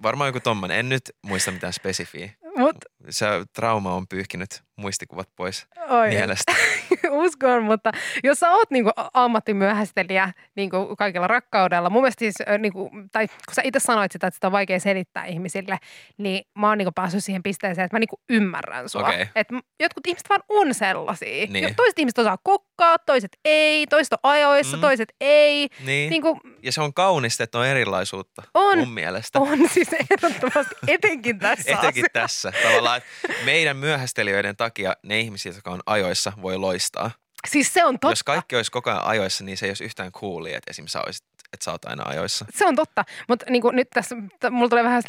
Varmaan 0.04 0.28
joku 0.28 0.40
tommonen. 0.40 0.80
En 0.80 0.90
nyt 0.90 1.12
muista 1.22 1.52
mitään 1.52 1.74
spesifiä. 1.74 2.32
Mut, 2.58 2.76
Se 3.10 3.26
trauma 3.54 3.94
on 3.96 4.08
pyyhkinyt 4.08 4.64
muistikuvat 4.76 5.30
pois 5.36 5.68
oi, 5.90 6.08
mielestä. 6.10 6.54
uskon, 7.12 7.64
mutta 7.64 7.92
jos 8.24 8.40
sä 8.40 8.52
oot 8.52 8.72
niinku 8.72 8.92
ammattimyöhästelijä 9.14 10.34
niinku 10.56 10.96
kaikella 10.98 11.28
rakkaudella, 11.28 11.90
mun 11.90 12.02
mielestä 12.02 12.20
siis, 12.20 12.36
ö, 12.50 12.58
niinku, 12.58 12.92
tai 13.12 13.28
kun 13.28 13.54
sä 13.56 13.62
itse 13.66 13.80
sanoit 13.80 14.12
sitä, 14.12 14.28
että 14.28 14.36
sitä 14.36 14.48
on 14.48 14.52
vaikea 14.52 14.80
selittää 14.80 15.26
ihmisille, 15.26 15.78
niin 16.18 16.44
mä 16.60 16.68
oon 16.70 16.78
niinku 16.78 16.92
päässyt 16.96 17.24
siihen 17.24 17.44
pisteeseen, 17.44 17.86
että 17.86 17.96
mä 17.96 18.00
niinku 18.00 18.22
ymmärrän 18.30 18.90
sua. 18.90 19.08
Okei. 19.08 19.26
Että 19.36 19.56
jotkut 19.80 20.08
ihmiset 20.08 20.30
vaan 20.30 20.44
on 20.50 20.74
sellaisia. 20.74 21.48
Niin. 21.50 21.76
Toiset 21.76 22.00
ihmiset 22.00 22.18
osaa 22.18 22.38
kokkaa, 22.44 22.98
toiset 23.00 23.32
ei, 23.46 23.88
toiset 23.88 24.14
on 24.14 24.20
ajoissa, 24.24 24.78
Mm. 24.78 24.82
toiset 24.82 25.10
ei. 25.22 25.68
Niin. 25.86 26.10
Niinku, 26.10 26.40
Ja 26.64 26.72
se 26.72 26.82
on 26.82 26.94
kaunista, 26.94 27.44
että 27.44 27.60
on 27.60 27.66
erilaisuutta 27.68 28.44
On. 28.54 28.78
mun 28.80 28.92
mielestä. 28.94 29.40
on 29.40 29.70
siis 29.70 29.88
ehdottomasti, 29.94 30.76
etenkin 30.88 31.40
tässä 31.40 31.72
Etenkin 31.80 32.06
asiassa. 32.16 32.52
tässä. 32.52 32.52
Tavallaan, 32.64 32.98
että 32.98 33.34
meidän 33.46 33.78
myöhästelijöiden 33.78 34.56
takia 34.56 34.71
ne 35.04 35.20
ihmiset, 35.20 35.56
jotka 35.56 35.72
on 35.72 35.82
ajoissa, 35.86 36.34
voi 36.42 36.58
loistaa. 36.58 37.12
Siis 37.48 37.74
se 37.74 37.86
on 37.86 37.94
totta. 37.94 38.12
Jos 38.12 38.24
kaikki 38.24 38.56
olisi 38.56 38.72
koko 38.72 38.90
ajan 38.90 39.04
ajoissa, 39.06 39.44
niin 39.44 39.58
se 39.58 39.66
ei 39.66 39.70
olisi 39.70 39.84
yhtään 39.84 40.12
coolia, 40.12 40.58
että 40.58 40.72
esimerkiksi 40.72 40.94
sä 40.94 41.02
olisit, 41.06 41.26
että 41.54 41.64
sä 41.64 41.72
oot 41.72 41.86
aina 41.86 42.04
ajoissa. 42.06 42.46
Se 42.54 42.66
on 42.66 42.76
totta, 42.76 43.06
mutta 43.28 43.46
niin 43.50 43.64
nyt 43.72 43.90
tässä 43.90 44.16
t- 44.40 44.50
mulla 44.52 44.70
tulee 44.70 44.84
vähän 44.84 45.04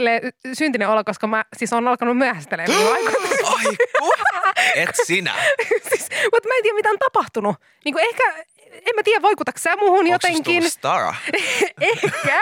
syntinen 0.52 0.88
olo, 0.88 1.04
koska 1.04 1.26
mä 1.26 1.45
siis 1.57 1.73
on 1.73 1.88
alkanut 1.88 2.19
myöhästelemään 2.19 2.87
aikoina. 2.92 3.19
Aiku! 3.45 4.12
Et 4.75 4.90
sinä. 5.04 5.35
siis, 5.88 6.09
mutta 6.33 6.49
mä 6.49 6.54
en 6.57 6.62
tiedä, 6.62 6.75
mitä 6.75 6.90
on 6.90 6.99
tapahtunut. 6.99 7.57
Niin 7.85 7.95
kuin 7.95 8.04
ehkä, 8.04 8.23
en 8.73 8.95
mä 8.97 9.02
tiedä, 9.04 9.23
vaikutatko 9.23 9.59
sä 9.59 9.76
muuhun 9.76 10.07
jotenkin. 10.07 10.71
stara? 10.71 11.14
Ehkä. 11.81 12.40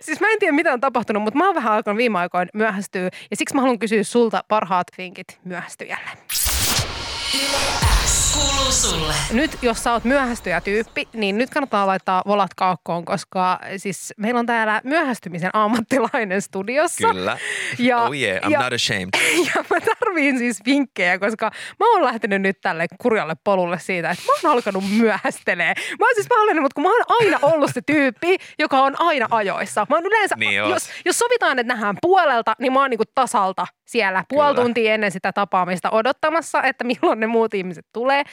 siis 0.00 0.20
mä 0.20 0.30
en 0.30 0.38
tiedä, 0.38 0.52
mitä 0.52 0.72
on 0.72 0.80
tapahtunut, 0.80 1.22
mutta 1.22 1.38
mä 1.38 1.46
oon 1.46 1.54
vähän 1.54 1.72
alkanut 1.72 1.98
viime 1.98 2.18
aikoina 2.18 2.50
myöhästyä. 2.54 3.10
Ja 3.30 3.36
siksi 3.36 3.54
mä 3.54 3.60
haluan 3.60 3.78
kysyä 3.78 4.02
sulta 4.02 4.44
parhaat 4.48 4.86
vinkit 4.98 5.40
myöhästyjälle. 5.44 6.10
Sulle. 8.70 9.14
Nyt, 9.32 9.58
jos 9.62 9.82
sä 9.84 9.92
oot 9.92 10.04
myöhästyjätyyppi, 10.04 11.08
niin 11.12 11.38
nyt 11.38 11.50
kannattaa 11.50 11.86
laittaa 11.86 12.22
volat 12.26 12.54
kaakkoon, 12.54 13.04
koska 13.04 13.58
siis 13.76 14.14
meillä 14.16 14.40
on 14.40 14.46
täällä 14.46 14.80
myöhästymisen 14.84 15.50
ammattilainen 15.52 16.42
studiossa. 16.42 17.08
Kyllä. 17.08 17.38
Ja, 17.78 18.02
oh 18.02 18.14
yeah, 18.14 18.42
I'm 18.42 18.50
ja, 18.50 18.60
not 18.60 18.72
ashamed. 18.72 19.08
ja 19.54 19.64
mä 19.70 19.76
tarviin 19.80 20.38
siis 20.38 20.60
vinkkejä, 20.66 21.18
koska 21.18 21.50
mä 21.80 21.92
oon 21.92 22.04
lähtenyt 22.04 22.42
nyt 22.42 22.60
tälle 22.60 22.86
kurjalle 22.98 23.34
polulle 23.44 23.78
siitä, 23.78 24.10
että 24.10 24.24
mä 24.26 24.32
oon 24.32 24.56
alkanut 24.56 24.84
myöhästelee. 24.90 25.74
Mä 25.76 26.06
oon 26.06 26.14
siis 26.14 26.28
pahoillani, 26.28 26.60
mutta 26.60 26.74
kun 26.74 26.82
mä 26.82 26.88
oon 26.88 27.04
aina 27.08 27.38
ollut 27.42 27.70
se 27.74 27.80
tyyppi, 27.86 28.36
joka 28.58 28.80
on 28.80 28.94
aina 28.98 29.26
ajoissa. 29.30 29.86
Mä 29.90 29.96
oon 29.96 30.06
yleensä, 30.06 30.34
Niin 30.38 30.54
jos, 30.54 30.90
jos 31.04 31.18
sovitaan, 31.18 31.58
että 31.58 31.74
nähdään 31.74 31.96
puolelta, 32.02 32.56
niin 32.58 32.72
mä 32.72 32.80
oon 32.80 32.90
niinku 32.90 33.04
tasalta 33.14 33.66
siellä 33.90 34.24
puoli 34.28 34.54
Kyllä. 34.54 34.62
tuntia 34.62 34.94
ennen 34.94 35.10
sitä 35.10 35.32
tapaamista 35.32 35.90
odottamassa, 35.90 36.62
että 36.62 36.84
milloin 36.84 37.20
ne 37.20 37.26
muut 37.26 37.54
ihmiset 37.54 37.86
tulee. 37.92 38.24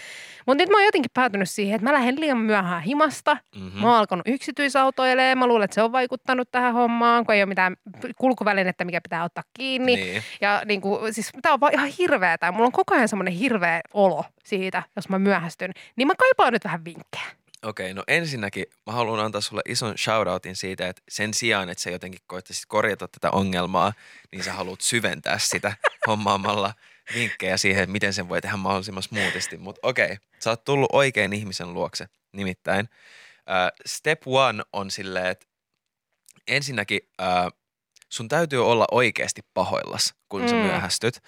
Mutta 0.47 0.63
nyt 0.63 0.69
mä 0.69 0.77
oon 0.77 0.85
jotenkin 0.85 1.11
päätynyt 1.13 1.49
siihen, 1.49 1.75
että 1.75 1.85
mä 1.85 1.93
lähden 1.93 2.19
liian 2.19 2.37
myöhään 2.37 2.81
himasta. 2.81 3.37
Mm-hmm. 3.55 3.81
Mä 3.81 3.87
oon 3.87 3.97
alkanut 3.97 4.27
yksityisautoilemaan. 4.27 5.37
Mä 5.37 5.47
luulen, 5.47 5.65
että 5.65 5.75
se 5.75 5.81
on 5.81 5.91
vaikuttanut 5.91 6.51
tähän 6.51 6.73
hommaan, 6.73 7.25
kun 7.25 7.35
ei 7.35 7.41
ole 7.41 7.45
mitään 7.45 7.75
kulkuvälinettä, 8.17 8.85
mikä 8.85 9.01
pitää 9.01 9.23
ottaa 9.23 9.43
kiinni. 9.53 9.95
Niin. 9.95 10.23
Ja 10.41 10.61
niin 10.65 10.81
kuin, 10.81 11.13
siis 11.13 11.31
tämä 11.41 11.53
on 11.53 11.59
vaan 11.59 11.73
ihan 11.73 11.89
hirveetä. 11.99 12.51
Mulla 12.51 12.65
on 12.65 12.71
koko 12.71 12.95
ajan 12.95 13.07
semmoinen 13.07 13.33
hirveä 13.33 13.81
olo 13.93 14.25
siitä, 14.43 14.83
jos 14.95 15.09
mä 15.09 15.19
myöhästyn. 15.19 15.71
Niin 15.95 16.07
mä 16.07 16.15
kaipaan 16.15 16.53
nyt 16.53 16.63
vähän 16.63 16.85
vinkkejä. 16.85 17.25
Okei, 17.63 17.93
no 17.93 18.03
ensinnäkin 18.07 18.65
mä 18.85 18.93
haluan 18.93 19.19
antaa 19.19 19.41
sulle 19.41 19.61
ison 19.67 19.97
shoutoutin 19.97 20.55
siitä, 20.55 20.87
että 20.87 21.01
sen 21.09 21.33
sijaan, 21.33 21.69
että 21.69 21.83
sä 21.83 21.89
jotenkin 21.89 22.21
koettaisit 22.27 22.65
korjata 22.67 23.07
tätä 23.07 23.31
ongelmaa, 23.31 23.93
niin 24.31 24.43
sä 24.43 24.53
haluat 24.53 24.81
syventää 24.81 25.39
sitä 25.39 25.73
hommaamalla 26.07 26.73
vinkkejä 27.15 27.57
siihen, 27.57 27.91
miten 27.91 28.13
sen 28.13 28.29
voi 28.29 28.41
tehdä 28.41 28.57
mahdollisimman 28.57 29.03
smoothisti. 29.03 29.57
Mutta 29.57 29.87
okei, 29.87 30.17
sä 30.39 30.49
oot 30.49 30.63
tullut 30.63 30.89
oikein 30.93 31.33
ihmisen 31.33 31.73
luokse. 31.73 32.07
Nimittäin 32.33 32.89
äh, 33.49 33.71
step 33.85 34.21
one 34.25 34.63
on 34.73 34.91
silleen, 34.91 35.27
että 35.27 35.45
ensinnäkin 36.47 36.99
äh, 37.21 37.47
sun 38.09 38.27
täytyy 38.27 38.67
olla 38.67 38.85
oikeasti 38.91 39.41
pahoillas, 39.53 40.13
kun 40.29 40.41
mm. 40.41 40.47
sä 40.47 40.55
Mm. 40.55 40.61
myöhästyt. 40.61 41.23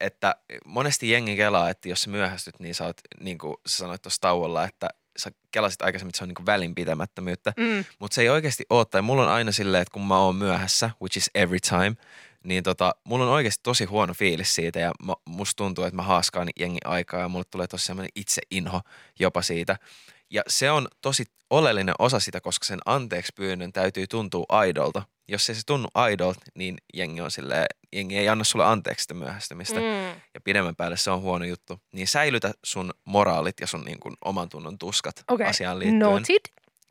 Että 0.00 0.36
monesti 0.64 1.10
jengi 1.10 1.36
kelaa, 1.36 1.70
että 1.70 1.88
jos 1.88 2.02
sä 2.02 2.10
myöhästyt, 2.10 2.60
niin 2.60 2.74
sä 2.74 2.84
oot, 2.84 3.00
niin 3.20 3.38
kuin 3.38 3.56
sä 3.66 3.76
sanoit 3.76 4.02
tuossa 4.02 4.20
tauolla, 4.20 4.64
että 4.64 4.88
sä 5.18 5.30
kelasit 5.50 5.82
aikaisemmin, 5.82 6.10
että 6.10 6.18
se 6.18 6.24
on 6.24 6.28
niin 6.28 6.46
välinpitämättömyyttä. 6.46 7.52
Mm. 7.56 7.84
Mutta 7.98 8.14
se 8.14 8.22
ei 8.22 8.28
oikeasti 8.28 8.64
ole, 8.70 8.84
tai 8.84 9.02
mulla 9.02 9.22
on 9.22 9.28
aina 9.28 9.52
silleen, 9.52 9.82
että 9.82 9.92
kun 9.92 10.06
mä 10.06 10.18
oon 10.18 10.36
myöhässä, 10.36 10.90
which 11.02 11.18
is 11.18 11.30
every 11.34 11.60
time, 11.60 11.96
niin 12.44 12.62
tota, 12.62 12.94
mulla 13.04 13.24
on 13.24 13.30
oikeasti 13.30 13.60
tosi 13.62 13.84
huono 13.84 14.14
fiilis 14.14 14.54
siitä 14.54 14.78
ja 14.78 14.92
mä, 15.04 15.14
musta 15.24 15.56
tuntuu, 15.56 15.84
että 15.84 15.96
mä 15.96 16.02
haaskaan 16.02 16.48
jengi 16.60 16.78
aikaa 16.84 17.20
ja 17.20 17.28
mulle 17.28 17.44
tulee 17.50 17.66
tosi 17.66 17.86
semmoinen 17.86 18.10
itseinho 18.14 18.80
jopa 19.18 19.42
siitä. 19.42 19.76
Ja 20.30 20.42
se 20.48 20.70
on 20.70 20.88
tosi 21.02 21.24
oleellinen 21.50 21.94
osa 21.98 22.20
sitä, 22.20 22.40
koska 22.40 22.64
sen 22.64 22.78
anteeksi 22.84 23.32
pyynnön 23.34 23.72
täytyy 23.72 24.06
tuntua 24.06 24.44
aidolta. 24.48 25.02
Jos 25.28 25.48
ei 25.48 25.54
se 25.54 25.62
tunnu 25.66 25.88
aidolta, 25.94 26.40
niin 26.54 26.76
jengi 26.94 27.20
on 27.20 27.30
silleen, 27.30 27.66
jengi 27.92 28.18
ei 28.18 28.28
anna 28.28 28.44
sulle 28.44 28.64
anteeksi 28.64 29.02
sitä 29.02 29.14
myöhästymistä. 29.14 29.80
Mm. 29.80 30.20
Ja 30.34 30.40
pidemmän 30.44 30.76
päälle 30.76 30.96
se 30.96 31.10
on 31.10 31.20
huono 31.20 31.44
juttu. 31.44 31.80
Niin 31.92 32.08
säilytä 32.08 32.52
sun 32.64 32.90
moraalit 33.04 33.60
ja 33.60 33.66
sun 33.66 33.84
niin 33.84 34.00
kuin, 34.00 34.14
oman 34.24 34.48
tunnon 34.48 34.78
tuskat 34.78 35.24
Okei, 35.28 35.46
asiaan 35.46 35.78
liittyen. 35.78 35.98
noted. 35.98 36.40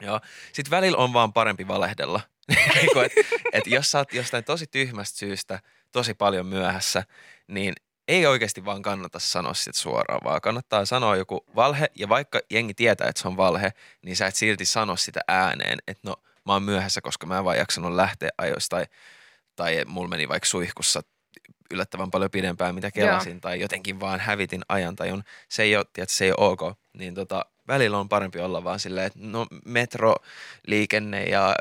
Joo. 0.01 0.19
Sitten 0.53 0.71
välillä 0.71 0.97
on 0.97 1.13
vaan 1.13 1.33
parempi 1.33 1.67
valehdella. 1.67 2.21
Niinku, 2.75 2.99
et, 2.99 3.11
et 3.53 3.67
jos 3.67 3.91
sä 3.91 3.97
oot 3.97 4.13
jostain 4.13 4.43
tosi 4.43 4.67
tyhmästä 4.67 5.17
syystä 5.17 5.59
tosi 5.91 6.13
paljon 6.13 6.45
myöhässä, 6.45 7.03
niin 7.47 7.73
ei 8.07 8.25
oikeasti 8.25 8.65
vaan 8.65 8.81
kannata 8.81 9.19
sanoa 9.19 9.53
sitä 9.53 9.79
suoraan, 9.79 10.21
vaan 10.23 10.41
kannattaa 10.41 10.85
sanoa 10.85 11.15
joku 11.15 11.45
valhe. 11.55 11.87
Ja 11.95 12.09
vaikka 12.09 12.39
jengi 12.49 12.73
tietää, 12.73 13.09
että 13.09 13.21
se 13.21 13.27
on 13.27 13.37
valhe, 13.37 13.73
niin 14.01 14.15
sä 14.15 14.27
et 14.27 14.35
silti 14.35 14.65
sano 14.65 14.95
sitä 14.95 15.19
ääneen, 15.27 15.79
että 15.87 16.09
no 16.09 16.15
mä 16.45 16.53
oon 16.53 16.63
myöhässä, 16.63 17.01
koska 17.01 17.27
mä 17.27 17.37
en 17.37 17.45
vaan 17.45 17.57
jaksanut 17.57 17.95
lähteä 17.95 18.29
ajoista 18.37 18.75
tai, 18.75 18.85
tai 19.55 19.85
mulla 19.87 20.07
meni 20.07 20.29
vaikka 20.29 20.47
suihkussa 20.47 21.01
yllättävän 21.71 22.11
paljon 22.11 22.31
pidempään, 22.31 22.75
mitä 22.75 22.91
kelasin, 22.91 23.31
Joo. 23.31 23.39
tai 23.39 23.59
jotenkin 23.59 23.99
vaan 23.99 24.19
hävitin 24.19 24.61
ajantajun. 24.69 25.23
Se 25.49 25.63
ei 25.63 25.75
ole, 25.75 25.85
tiedät, 25.93 26.09
se 26.09 26.25
ei 26.25 26.31
ole 26.37 26.49
ok. 26.49 26.77
Niin 26.93 27.15
tota, 27.15 27.45
välillä 27.67 27.97
on 27.97 28.09
parempi 28.09 28.39
olla 28.39 28.63
vaan 28.63 28.79
silleen, 28.79 29.07
että 29.07 29.19
no 29.21 29.47
metroliikenne 29.65 31.23
ja 31.23 31.55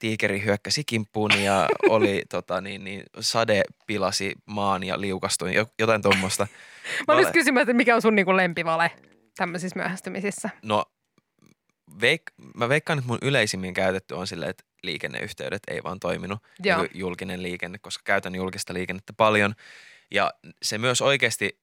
tiikeri 0.00 0.44
hyökkäsi 0.44 0.84
kimppuun 0.84 1.30
ja 1.42 1.68
oli 1.88 2.22
tota, 2.30 2.60
niin, 2.60 2.84
niin, 2.84 3.02
sade 3.20 3.62
pilasi 3.86 4.34
maan 4.46 4.84
ja 4.84 5.00
liukastuin, 5.00 5.54
jo- 5.54 5.66
jotain 5.78 6.02
tuommoista. 6.02 6.46
Mä 7.08 7.14
olin 7.14 7.24
Vale- 7.24 7.32
kysymään, 7.32 7.62
että 7.62 7.72
mikä 7.72 7.94
on 7.94 8.02
sun 8.02 8.14
niinku 8.14 8.36
lempivale 8.36 8.90
tämmöisissä 9.36 9.78
myöhästymisissä. 9.78 10.50
No, 10.62 10.84
veik- 12.02 12.34
mä 12.54 12.68
veikkaan, 12.68 12.98
että 12.98 13.08
mun 13.08 13.18
yleisimmin 13.22 13.74
käytetty 13.74 14.14
on 14.14 14.26
silleen, 14.26 14.50
että 14.50 14.64
liikenneyhteydet 14.82 15.62
ei 15.68 15.82
vaan 15.82 16.00
toiminut. 16.00 16.42
Joo. 16.62 16.78
Niin 16.78 16.90
kuin 16.90 17.00
julkinen 17.00 17.42
liikenne, 17.42 17.78
koska 17.78 18.02
käytän 18.04 18.34
julkista 18.34 18.74
liikennettä 18.74 19.12
paljon. 19.12 19.54
Ja 20.10 20.30
se 20.62 20.78
myös 20.78 21.02
oikeasti, 21.02 21.58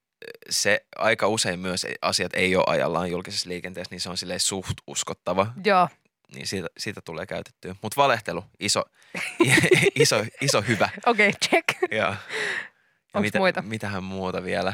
se 0.50 0.86
aika 0.96 1.28
usein 1.28 1.60
myös 1.60 1.88
asiat 2.02 2.34
ei 2.34 2.56
ole 2.56 2.64
ajallaan 2.68 3.12
julkisessa 3.12 3.50
liikenteessä, 3.50 3.94
niin 3.94 4.02
se 4.02 4.10
on 4.10 4.18
silleen 4.18 4.40
suht 4.40 4.78
uskottava. 4.88 5.48
Joo. 5.66 5.90
Niin 6.36 6.48
siitä, 6.48 6.68
siitä 6.78 7.02
tulee 7.02 7.26
käytettyä. 7.26 7.76
Mutta 7.82 8.02
valehtelu, 8.02 8.44
iso, 8.60 8.84
iso, 10.04 10.26
iso 10.42 10.62
hyvä. 10.62 10.90
Okei, 11.06 11.30
okay, 11.30 11.40
check. 11.50 11.92
Ja, 11.92 11.98
ja 11.98 12.16
Onks 13.14 13.30
muita? 13.38 13.62
Mitähän 13.62 14.04
muuta 14.04 14.44
vielä? 14.44 14.74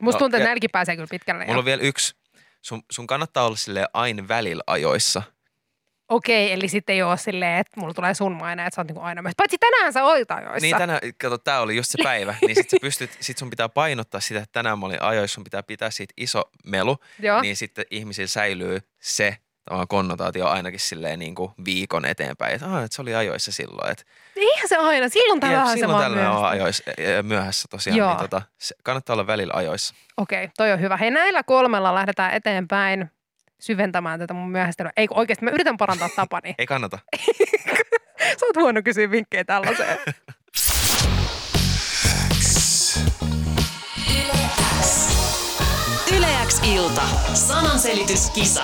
Musta 0.00 0.16
No, 0.16 0.18
tuntuu, 0.18 0.36
että 0.36 0.48
nälki 0.48 0.68
pääsee 0.68 0.96
kyllä 0.96 1.08
pitkälle. 1.10 1.44
Mulla 1.46 1.58
on 1.58 1.64
vielä 1.64 1.82
yksi. 1.82 2.14
Sun, 2.62 2.82
sun 2.90 3.06
kannattaa 3.06 3.46
olla 3.46 3.56
sille 3.56 3.86
aina 3.92 4.28
välillä 4.28 4.62
ajoissa. 4.66 5.22
Okei, 6.10 6.52
eli 6.52 6.68
sitten 6.68 6.94
ei 6.94 7.02
ole 7.02 7.16
silleen, 7.16 7.58
että 7.58 7.80
mulla 7.80 7.94
tulee 7.94 8.14
sun 8.14 8.32
maina, 8.32 8.66
että 8.66 8.74
sä 8.74 8.80
oot 8.80 8.88
niinku 8.88 9.02
aina 9.02 9.22
myös. 9.22 9.34
Paitsi 9.36 9.58
tänään 9.58 9.92
sä 9.92 10.04
olit 10.04 10.30
ajoissa. 10.30 10.60
Niin 10.60 10.76
tänään, 10.76 11.00
kato, 11.22 11.38
tää 11.38 11.60
oli 11.60 11.76
just 11.76 11.90
se 11.90 11.98
päivä, 12.02 12.34
niin 12.40 12.56
sit, 12.56 12.70
sä 12.70 12.76
pystyt, 12.80 13.10
sit 13.20 13.38
sun 13.38 13.50
pitää 13.50 13.68
painottaa 13.68 14.20
sitä, 14.20 14.40
että 14.40 14.52
tänään 14.52 14.78
mä 14.78 14.86
olin 14.86 15.02
ajoissa, 15.02 15.34
sun 15.34 15.44
pitää 15.44 15.62
pitää 15.62 15.90
siitä 15.90 16.14
iso 16.16 16.42
melu, 16.64 16.96
Joo. 17.18 17.40
niin 17.40 17.56
sitten 17.56 17.84
ihmisillä 17.90 18.26
säilyy 18.26 18.78
se 19.00 19.36
tavallaan 19.64 19.88
konnotaatio 19.88 20.46
ainakin 20.46 20.80
silleen 20.80 21.18
niin 21.18 21.34
kuin 21.34 21.52
viikon 21.64 22.04
eteenpäin, 22.04 22.54
että, 22.54 22.66
ah, 22.66 22.84
että 22.84 22.96
se 22.96 23.02
oli 23.02 23.14
ajoissa 23.14 23.52
silloin, 23.52 23.90
että 23.90 24.04
Eihän 24.36 24.68
se 24.68 24.76
aina. 24.76 25.08
Silloin 25.08 25.40
tällä 25.40 25.66
se 25.66 25.72
silloin 25.72 26.02
tällöin 26.02 26.26
on 26.26 26.44
ajoissa, 26.44 26.84
ä, 27.18 27.22
myöhässä 27.22 27.68
tosiaan, 27.70 27.98
Joo. 27.98 28.08
niin 28.08 28.18
tota, 28.18 28.42
se, 28.58 28.74
kannattaa 28.82 29.14
olla 29.14 29.26
välillä 29.26 29.52
ajoissa. 29.56 29.94
Okei, 30.16 30.48
toi 30.56 30.72
on 30.72 30.80
hyvä. 30.80 30.96
Hei 30.96 31.10
näillä 31.10 31.42
kolmella 31.42 31.94
lähdetään 31.94 32.32
eteenpäin. 32.32 33.10
Syventämään 33.60 34.18
tätä 34.18 34.34
mun 34.34 34.50
myöhästelyä. 34.50 34.92
Ei 34.96 35.06
oikeasti 35.10 35.44
mä 35.44 35.50
yritän 35.50 35.76
parantaa 35.76 36.08
tapani. 36.16 36.54
Ei 36.58 36.66
kannata. 36.66 36.98
Sä 38.40 38.46
oot 38.46 38.56
huono 38.56 38.82
kysyä 38.82 39.10
vinkkejä 39.10 39.44
tällaiseen. 39.44 39.98
Yleäks 46.16 46.60
ilta. 46.74 47.02
Sananselityskisa. 47.34 48.62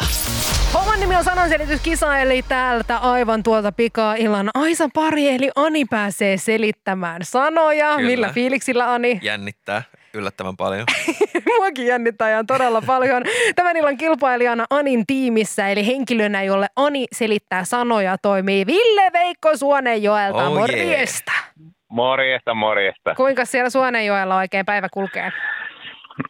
Homman 0.75 1.01
nimi 1.01 1.17
on 1.17 1.25
sananselityskisa, 1.25 2.19
eli 2.19 2.45
täältä 2.49 2.97
aivan 2.97 3.43
tuolta 3.43 3.73
pikaa 3.73 4.15
illan 4.15 4.51
Aisa 4.55 4.89
pari, 4.95 5.29
eli 5.29 5.51
Ani 5.57 5.85
pääsee 5.85 6.37
selittämään 6.37 7.21
sanoja. 7.25 7.97
Kyllä. 7.97 8.11
Millä 8.11 8.33
fiiliksillä 8.33 8.93
Ani? 8.93 9.19
Jännittää 9.23 9.83
yllättävän 10.17 10.57
paljon. 10.57 10.85
Muakin 11.57 11.87
jännittää 11.87 12.31
ihan 12.31 12.47
todella 12.47 12.83
paljon. 12.87 13.23
Tämän 13.57 13.77
illan 13.77 13.97
kilpailijana 13.97 14.65
Anin 14.71 15.07
tiimissä, 15.07 15.69
eli 15.69 15.87
henkilönä, 15.87 16.43
jolle 16.43 16.67
Ani 16.77 17.07
selittää 17.13 17.65
sanoja, 17.65 18.17
toimii 18.23 18.67
Ville 18.67 19.11
Veikko 19.13 19.57
Suonenjoelta. 19.57 20.37
Oh 20.37 20.43
yeah. 20.43 20.55
Morjesta! 20.55 21.33
Morjesta, 21.89 22.55
morjesta. 22.55 23.15
Kuinka 23.15 23.45
siellä 23.45 23.71
Suonenjoella 23.71 24.37
oikein 24.37 24.67
päivä 24.67 24.89
kulkee? 24.93 25.33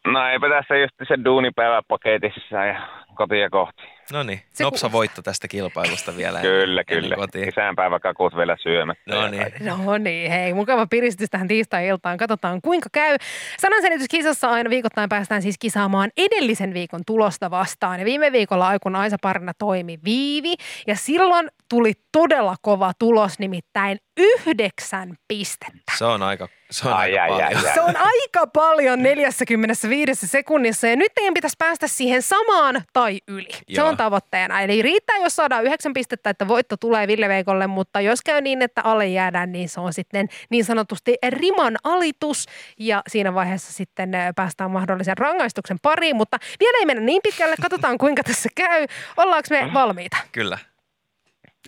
No 0.07 0.29
eipä 0.29 0.49
tässä 0.49 0.77
just 0.77 0.95
se 1.09 1.25
duunipäivä 1.25 1.83
paketissa 1.89 2.65
ja 2.65 2.89
kotia 3.15 3.51
kohti. 3.51 3.96
No 4.13 4.23
niin, 4.23 4.41
nopsa 4.61 4.87
ku- 4.89 4.93
voitto 4.93 5.23
tästä 5.23 5.49
kilpailusta 5.49 6.17
vielä. 6.17 6.41
Kyllä, 6.47 6.83
ennen 6.89 7.03
kyllä. 7.03 7.17
kotiin. 7.17 7.49
Isänpäiväkakut 7.49 8.37
vielä 8.37 8.57
syömättä. 8.63 9.15
No 9.15 9.29
niin. 9.29 9.47
No 9.61 9.99
niin, 9.99 10.31
hei, 10.31 10.55
mukava 10.55 10.87
piristys 10.87 11.31
tähän 11.31 11.49
tiistai-iltaan. 11.49 12.19
Katsotaan 12.19 12.61
kuinka 12.63 12.89
käy. 12.93 13.17
Sananselityskisassa 13.59 14.49
aina 14.51 14.71
viikoittain 14.71 15.09
päästään 15.09 15.43
siis 15.43 15.57
kisaamaan 15.59 16.11
edellisen 16.17 16.75
viikon 16.75 17.01
tulosta 17.07 17.51
vastaan. 17.51 17.99
Ja 18.01 18.05
viime 18.05 18.33
viikolla 18.33 18.69
Aikun 18.69 18.97
Aisa 18.97 19.17
parina 19.23 19.53
toimi 19.59 19.99
Viivi. 20.05 20.55
Ja 20.87 20.97
silloin 20.97 21.49
tuli 21.69 21.93
todella 22.13 22.57
kova 22.63 22.93
tulos, 22.99 23.39
nimittäin 23.39 23.99
yhdeksän 24.17 25.15
pistettä. 25.29 25.93
Se 25.99 26.05
on 26.05 26.23
aika, 26.23 26.49
se 26.71 26.89
on 26.89 26.95
Ai, 26.95 27.19
aika 27.19 27.35
ai, 27.35 27.43
ai, 27.43 27.55
paljon. 27.55 27.69
ai. 27.69 27.75
Se 27.75 27.81
on 27.81 27.97
aika 27.97 28.47
paljon 28.47 29.03
45 29.03 30.27
sekunnissa 30.27 30.87
ja 30.87 30.97
nyt 30.97 31.13
teidän 31.15 31.35
pitäisi 31.35 31.57
päästä 31.59 31.89
siihen 31.89 32.23
samaan 32.23 32.83
tai 32.93 33.19
yli. 33.29 33.53
Se 33.53 33.63
Joo. 33.69 33.89
on 33.89 33.97
tavoitteena. 33.97 34.61
Eli 34.61 34.83
riittää, 34.83 35.17
jos 35.17 35.37
saadaan 35.37 35.65
yhdeksän 35.65 35.93
pistettä, 35.93 36.31
että 36.31 36.49
voitto 36.49 36.77
tulee 36.77 37.07
Ville 37.07 37.29
Veikolle, 37.29 37.67
mutta 37.67 38.01
jos 38.01 38.23
käy 38.23 38.41
niin, 38.41 38.63
että 38.63 38.83
alle 38.85 39.07
jäädään, 39.07 39.53
niin 39.53 39.69
se 39.69 39.81
on 39.81 39.93
sitten 39.93 40.29
niin 40.51 40.65
sanotusti 40.65 41.15
riman 41.29 41.77
alitus 41.85 42.47
ja 42.79 43.03
siinä 43.09 43.35
vaiheessa 43.35 43.73
sitten 43.73 44.13
päästään 44.37 44.71
mahdollisen 44.71 45.19
rangaistuksen 45.19 45.79
pariin, 45.83 46.17
mutta 46.17 46.39
vielä 46.61 46.79
ei 46.79 46.87
mennä 46.87 47.03
niin 47.03 47.23
pitkälle. 47.23 47.57
Katsotaan, 47.63 47.99
kuinka 47.99 48.23
tässä 48.23 48.49
käy. 48.55 48.87
Ollaanko 49.17 49.47
me 49.51 49.71
valmiita? 49.75 50.17
Kyllä. 50.33 50.59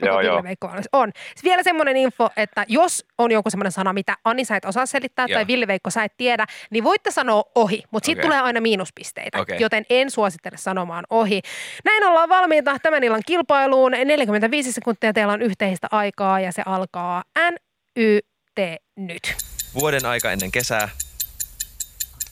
Joo, 0.07 0.21
joo. 0.21 0.33
Ville 0.33 0.43
Veikko 0.43 0.69
valmis? 0.69 0.89
On. 0.93 1.13
Sitten 1.15 1.51
vielä 1.51 1.63
semmoinen 1.63 1.97
info, 1.97 2.31
että 2.37 2.65
jos 2.69 3.05
on 3.19 3.33
joku 3.33 3.51
semmoinen 3.51 3.73
sana, 3.73 3.93
mitä 3.93 4.17
Ani 4.25 4.45
sä 4.45 4.57
et 4.57 4.65
osaa 4.65 4.87
selittää 4.87 5.27
Joo. 5.29 5.37
tai 5.37 5.47
Ville 5.47 5.67
Veikko 5.67 5.91
sä 5.91 6.05
et 6.05 6.13
tiedä, 6.17 6.47
niin 6.71 6.85
voitte 6.85 7.11
sanoa 7.11 7.45
ohi, 7.55 7.83
mutta 7.91 8.07
siitä 8.07 8.21
Okei. 8.21 8.29
tulee 8.29 8.41
aina 8.41 8.61
miinuspisteitä, 8.61 9.41
Okei. 9.41 9.57
joten 9.61 9.85
en 9.91 10.11
suosittele 10.11 10.57
sanomaan 10.57 11.05
ohi. 11.11 11.41
Näin 11.85 12.05
ollaan 12.05 12.29
valmiita 12.29 12.79
tämän 12.83 13.05
illan 13.05 13.23
kilpailuun. 13.27 13.93
45 14.05 14.73
sekuntia 14.73 15.13
teillä 15.13 15.33
on 15.33 15.43
yhteistä 15.43 15.87
aikaa 15.91 16.41
ja 16.41 16.53
se 16.53 16.63
alkaa 16.67 17.23
NYT 17.51 18.81
nyt. 18.97 19.37
Vuoden 19.75 20.07
aika 20.07 20.33
ennen 20.33 20.53
kesää. 20.53 20.89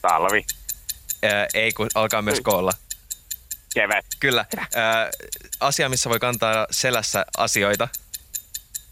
Talvi, 0.02 0.44
Ää, 1.22 1.46
ei, 1.54 1.72
kun 1.72 1.88
alkaa 1.94 2.22
myös 2.22 2.40
koolla. 2.40 2.72
Kevät, 3.74 4.04
Kyllä. 4.20 4.44
Ää, 4.74 5.10
asia, 5.60 5.88
missä 5.88 6.10
voi 6.10 6.18
kantaa 6.20 6.66
selässä 6.70 7.26
asioita. 7.36 7.88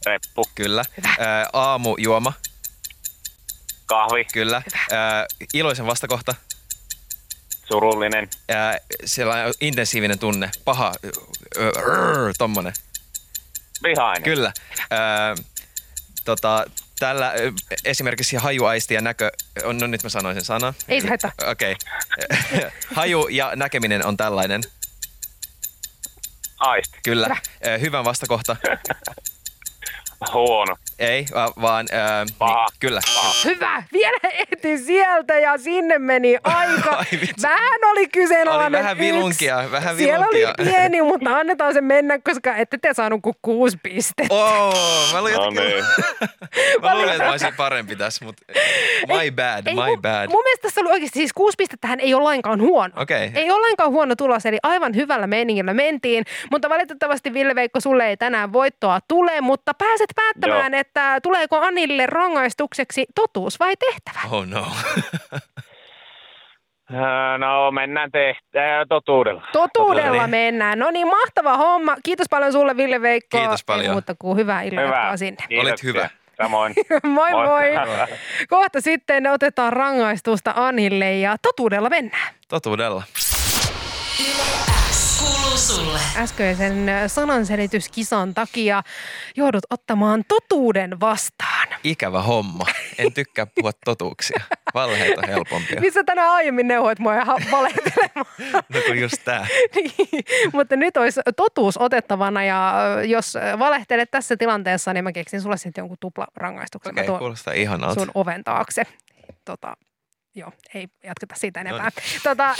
reppu, 0.06 0.48
Kyllä. 0.54 0.84
Ää, 1.18 1.46
aamujuoma. 1.52 2.32
kahvi, 3.86 4.24
Kyllä. 4.32 4.62
Ää, 4.90 5.26
iloisen 5.54 5.86
vastakohta. 5.86 6.34
surullinen, 7.68 8.28
Ää, 8.48 8.78
sellainen 9.04 9.54
intensiivinen 9.60 10.18
tunne. 10.18 10.50
Paha. 10.64 10.92
Ö, 11.56 11.70
rrr, 11.70 12.34
tommonen. 12.38 12.72
vihainen, 13.82 14.22
Kyllä. 14.22 14.52
Ää, 14.90 15.34
tota, 16.24 16.64
tällä 17.04 17.32
esimerkiksi 17.84 18.36
hajuaisti 18.36 18.94
ja 18.94 19.00
näkö, 19.00 19.30
on, 19.64 19.78
no 19.78 19.86
nyt 19.86 20.02
mä 20.02 20.08
sanoin 20.08 20.36
sen 20.36 20.44
sanan. 20.44 20.74
Ei 20.88 21.00
se 21.00 21.08
haittaa. 21.08 21.32
Okei. 21.50 21.76
Haju 22.96 23.28
ja 23.28 23.52
näkeminen 23.56 24.06
on 24.06 24.16
tällainen. 24.16 24.62
aisti, 26.58 26.98
Kyllä. 27.04 27.26
Hyvä. 27.64 27.78
Hyvän 27.78 28.04
vastakohta. 28.04 28.56
huono, 30.32 30.76
Ei, 30.98 31.24
va- 31.34 31.52
vaan... 31.62 31.86
Ää, 31.92 32.24
Paha. 32.38 32.54
Niin, 32.54 32.76
kyllä. 32.80 33.00
Hyvä! 33.44 33.82
Vielä 33.92 34.18
ehti 34.34 34.78
sieltä 34.78 35.38
ja 35.38 35.58
sinne 35.58 35.98
meni 35.98 36.36
aika. 36.44 36.90
Ai 36.98 37.04
vitsi. 37.20 37.42
vähän 37.42 37.80
oli 37.90 38.08
kyseenalainen 38.08 38.66
Oli 38.78 38.82
vähän 38.84 38.96
yksi. 38.96 39.06
vilunkia, 39.12 39.64
vähän 39.70 39.96
Siellä 39.96 40.26
oli 40.26 40.38
vilunkia. 40.40 40.64
pieni, 40.64 41.02
mutta 41.02 41.36
annetaan 41.36 41.74
se 41.74 41.80
mennä, 41.80 42.18
koska 42.18 42.56
ette 42.56 42.78
te 42.82 42.94
saanut 42.94 43.20
kuin 43.22 43.34
kuusi 43.42 43.78
pistettä. 43.82 44.34
Oh, 44.34 45.12
mä 45.12 45.20
luulin, 45.20 45.34
no 45.34 45.50
niin. 45.50 45.84
mä 46.82 46.94
luulin, 46.94 47.10
että 47.10 47.24
mä 47.24 47.30
olisin 47.30 47.54
parempi 47.56 47.96
tässä, 47.96 48.24
mutta 48.24 48.42
my 49.06 49.30
bad, 49.30 49.66
Ei, 49.66 49.74
my 49.74 49.80
mun, 49.90 50.02
bad. 50.02 50.28
Mun 50.30 50.42
mielestä 50.44 50.62
tässä 50.62 50.80
oli 50.80 50.90
oikeasti 50.90 51.18
siis 51.18 51.32
kuusi 51.32 51.54
pistettähän 51.58 52.00
ei 52.00 52.14
ole 52.14 52.24
lainkaan 52.24 52.60
huono. 52.60 52.94
Okei. 52.96 53.30
Ei 53.34 53.50
ole 53.50 53.60
lainkaan 53.60 53.90
huono 53.90 54.16
tulos, 54.16 54.46
eli 54.46 54.58
aivan 54.62 54.94
hyvällä 54.94 55.26
meiningillä 55.26 55.74
mentiin. 55.74 56.24
Mutta 56.50 56.68
valitettavasti 56.68 57.32
Ville 57.34 57.54
Veikko, 57.54 57.80
sulle 57.80 58.08
ei 58.08 58.16
tänään 58.16 58.52
voittoa 58.52 59.00
tule, 59.08 59.40
mutta 59.40 59.74
pääset 59.74 60.10
päättämään, 60.16 60.72
Joo. 60.72 60.80
Että 60.86 61.20
tuleeko 61.22 61.58
Anille 61.60 62.06
rangaistukseksi 62.06 63.06
totuus 63.14 63.60
vai 63.60 63.74
tehtävä. 63.76 64.18
Oh 64.30 64.46
no. 64.46 64.66
Öö, 66.92 67.38
No 67.44 67.70
mennään 67.70 68.10
tehtä, 68.12 68.60
totuudella. 68.88 69.42
Totuudella 69.52 70.00
Totuudella. 70.02 70.26
mennään. 70.26 70.78
No 70.78 70.90
niin, 70.90 71.06
mahtava 71.06 71.56
homma. 71.56 71.96
Kiitos 72.02 72.26
paljon 72.30 72.52
sulle, 72.52 72.76
Ville 72.76 73.02
Veikko. 73.02 73.38
Kiitos 73.38 73.64
paljon. 73.64 73.86
Ei 73.86 73.92
muuta 73.92 74.14
kuin 74.18 74.36
hyvää 74.36 74.62
illan 74.62 74.84
Hyvä. 74.84 74.96
jatkoa 74.96 75.16
sinne. 75.16 75.44
Olit 75.60 75.82
hyvä. 75.82 76.08
Samoin. 76.42 76.74
moi 77.04 77.30
moi. 77.46 77.46
Moikka. 77.46 78.06
Kohta 78.48 78.80
sitten 78.80 79.26
otetaan 79.26 79.72
rangaistusta 79.72 80.52
Anille 80.56 81.12
ja 81.12 81.36
totuudella 81.42 81.88
mennään. 81.90 82.34
Totuudella. 82.48 83.02
Sulle. 85.64 85.98
Äskeisen 86.16 86.86
sananselityskisan 87.06 88.34
takia 88.34 88.82
joudut 89.36 89.62
ottamaan 89.70 90.24
totuuden 90.28 91.00
vastaan. 91.00 91.68
Ikävä 91.84 92.22
homma. 92.22 92.64
En 92.98 93.12
tykkää 93.12 93.46
puhua 93.46 93.70
totuuksia. 93.84 94.40
Valheet 94.74 95.18
on 95.18 95.28
helpompia. 95.28 95.80
Missä 95.80 96.04
tänään 96.04 96.30
aiemmin 96.30 96.68
neuvoit 96.68 96.98
mua 96.98 97.14
ihan 97.14 97.38
valehtelemaan. 97.50 98.26
No 98.74 98.80
kun 98.86 98.98
just 98.98 99.16
tää. 99.24 99.46
Niin, 99.74 100.24
Mutta 100.52 100.76
nyt 100.76 100.96
olisi 100.96 101.20
totuus 101.36 101.76
otettavana 101.78 102.44
ja 102.44 102.74
ö, 102.98 103.04
jos 103.04 103.34
valehtelet 103.58 104.10
tässä 104.10 104.36
tilanteessa, 104.36 104.92
niin 104.92 105.04
mä 105.04 105.12
keksin 105.12 105.40
sulle 105.40 105.56
sitten 105.56 105.82
jonkun 105.82 105.96
tuplarangaistuksen. 106.00 106.92
Okei, 106.94 107.06
tuon 107.06 107.18
kuulostaa 107.18 107.54
ihanalta. 107.54 107.94
sun 107.94 108.10
oven 108.14 108.44
taakse. 108.44 108.82
Tota, 109.44 109.76
joo, 110.34 110.52
ei 110.74 110.88
jatketa 111.04 111.34
siitä 111.34 111.64
No 111.64 111.68
enempää. 111.70 111.90
Tota, 112.22 112.54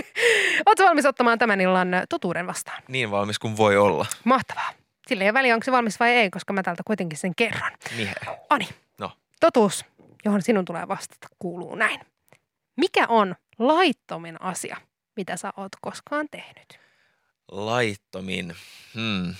Oletko 0.66 0.84
valmis 0.84 1.06
ottamaan 1.06 1.38
tämän 1.38 1.60
illan 1.60 1.88
totuuden 2.08 2.46
vastaan? 2.46 2.82
Niin 2.88 3.10
valmis 3.10 3.38
kuin 3.38 3.56
voi 3.56 3.76
olla. 3.76 4.06
Mahtavaa. 4.24 4.72
Sillä 5.08 5.24
ei 5.24 5.28
ole 5.30 5.34
väliä, 5.34 5.54
onko 5.54 5.64
se 5.64 5.72
valmis 5.72 6.00
vai 6.00 6.10
ei, 6.10 6.30
koska 6.30 6.52
mä 6.52 6.62
täältä 6.62 6.82
kuitenkin 6.86 7.18
sen 7.18 7.34
kerron. 7.34 7.70
Mihe. 7.96 8.14
Ani, 8.50 8.68
No. 8.98 9.12
totuus, 9.40 9.84
johon 10.24 10.42
sinun 10.42 10.64
tulee 10.64 10.88
vastata, 10.88 11.28
kuuluu 11.38 11.74
näin. 11.74 12.00
Mikä 12.76 13.06
on 13.08 13.36
laittomin 13.58 14.42
asia, 14.42 14.76
mitä 15.16 15.36
sä 15.36 15.52
oot 15.56 15.72
koskaan 15.80 16.26
tehnyt? 16.30 16.78
Laittomin. 17.52 18.56
Hmm. 18.94 19.34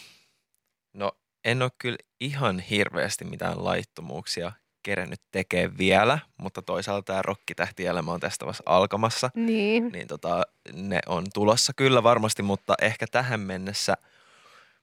No 0.92 1.12
en 1.44 1.62
ole 1.62 1.70
kyllä 1.78 1.98
ihan 2.20 2.58
hirveästi 2.58 3.24
mitään 3.24 3.64
laittomuuksia 3.64 4.52
kerennyt 4.82 5.20
tekee 5.30 5.78
vielä, 5.78 6.18
mutta 6.36 6.62
toisaalta 6.62 7.04
tämä 7.04 7.22
rokkitähtielämä 7.22 8.12
on 8.12 8.20
tästä 8.20 8.46
vasta 8.46 8.62
alkamassa. 8.66 9.30
Niin. 9.34 9.88
Niin 9.88 10.06
tota, 10.06 10.42
ne 10.72 10.98
on 11.06 11.26
tulossa 11.34 11.72
kyllä 11.76 12.02
varmasti, 12.02 12.42
mutta 12.42 12.74
ehkä 12.82 13.06
tähän 13.10 13.40
mennessä 13.40 13.96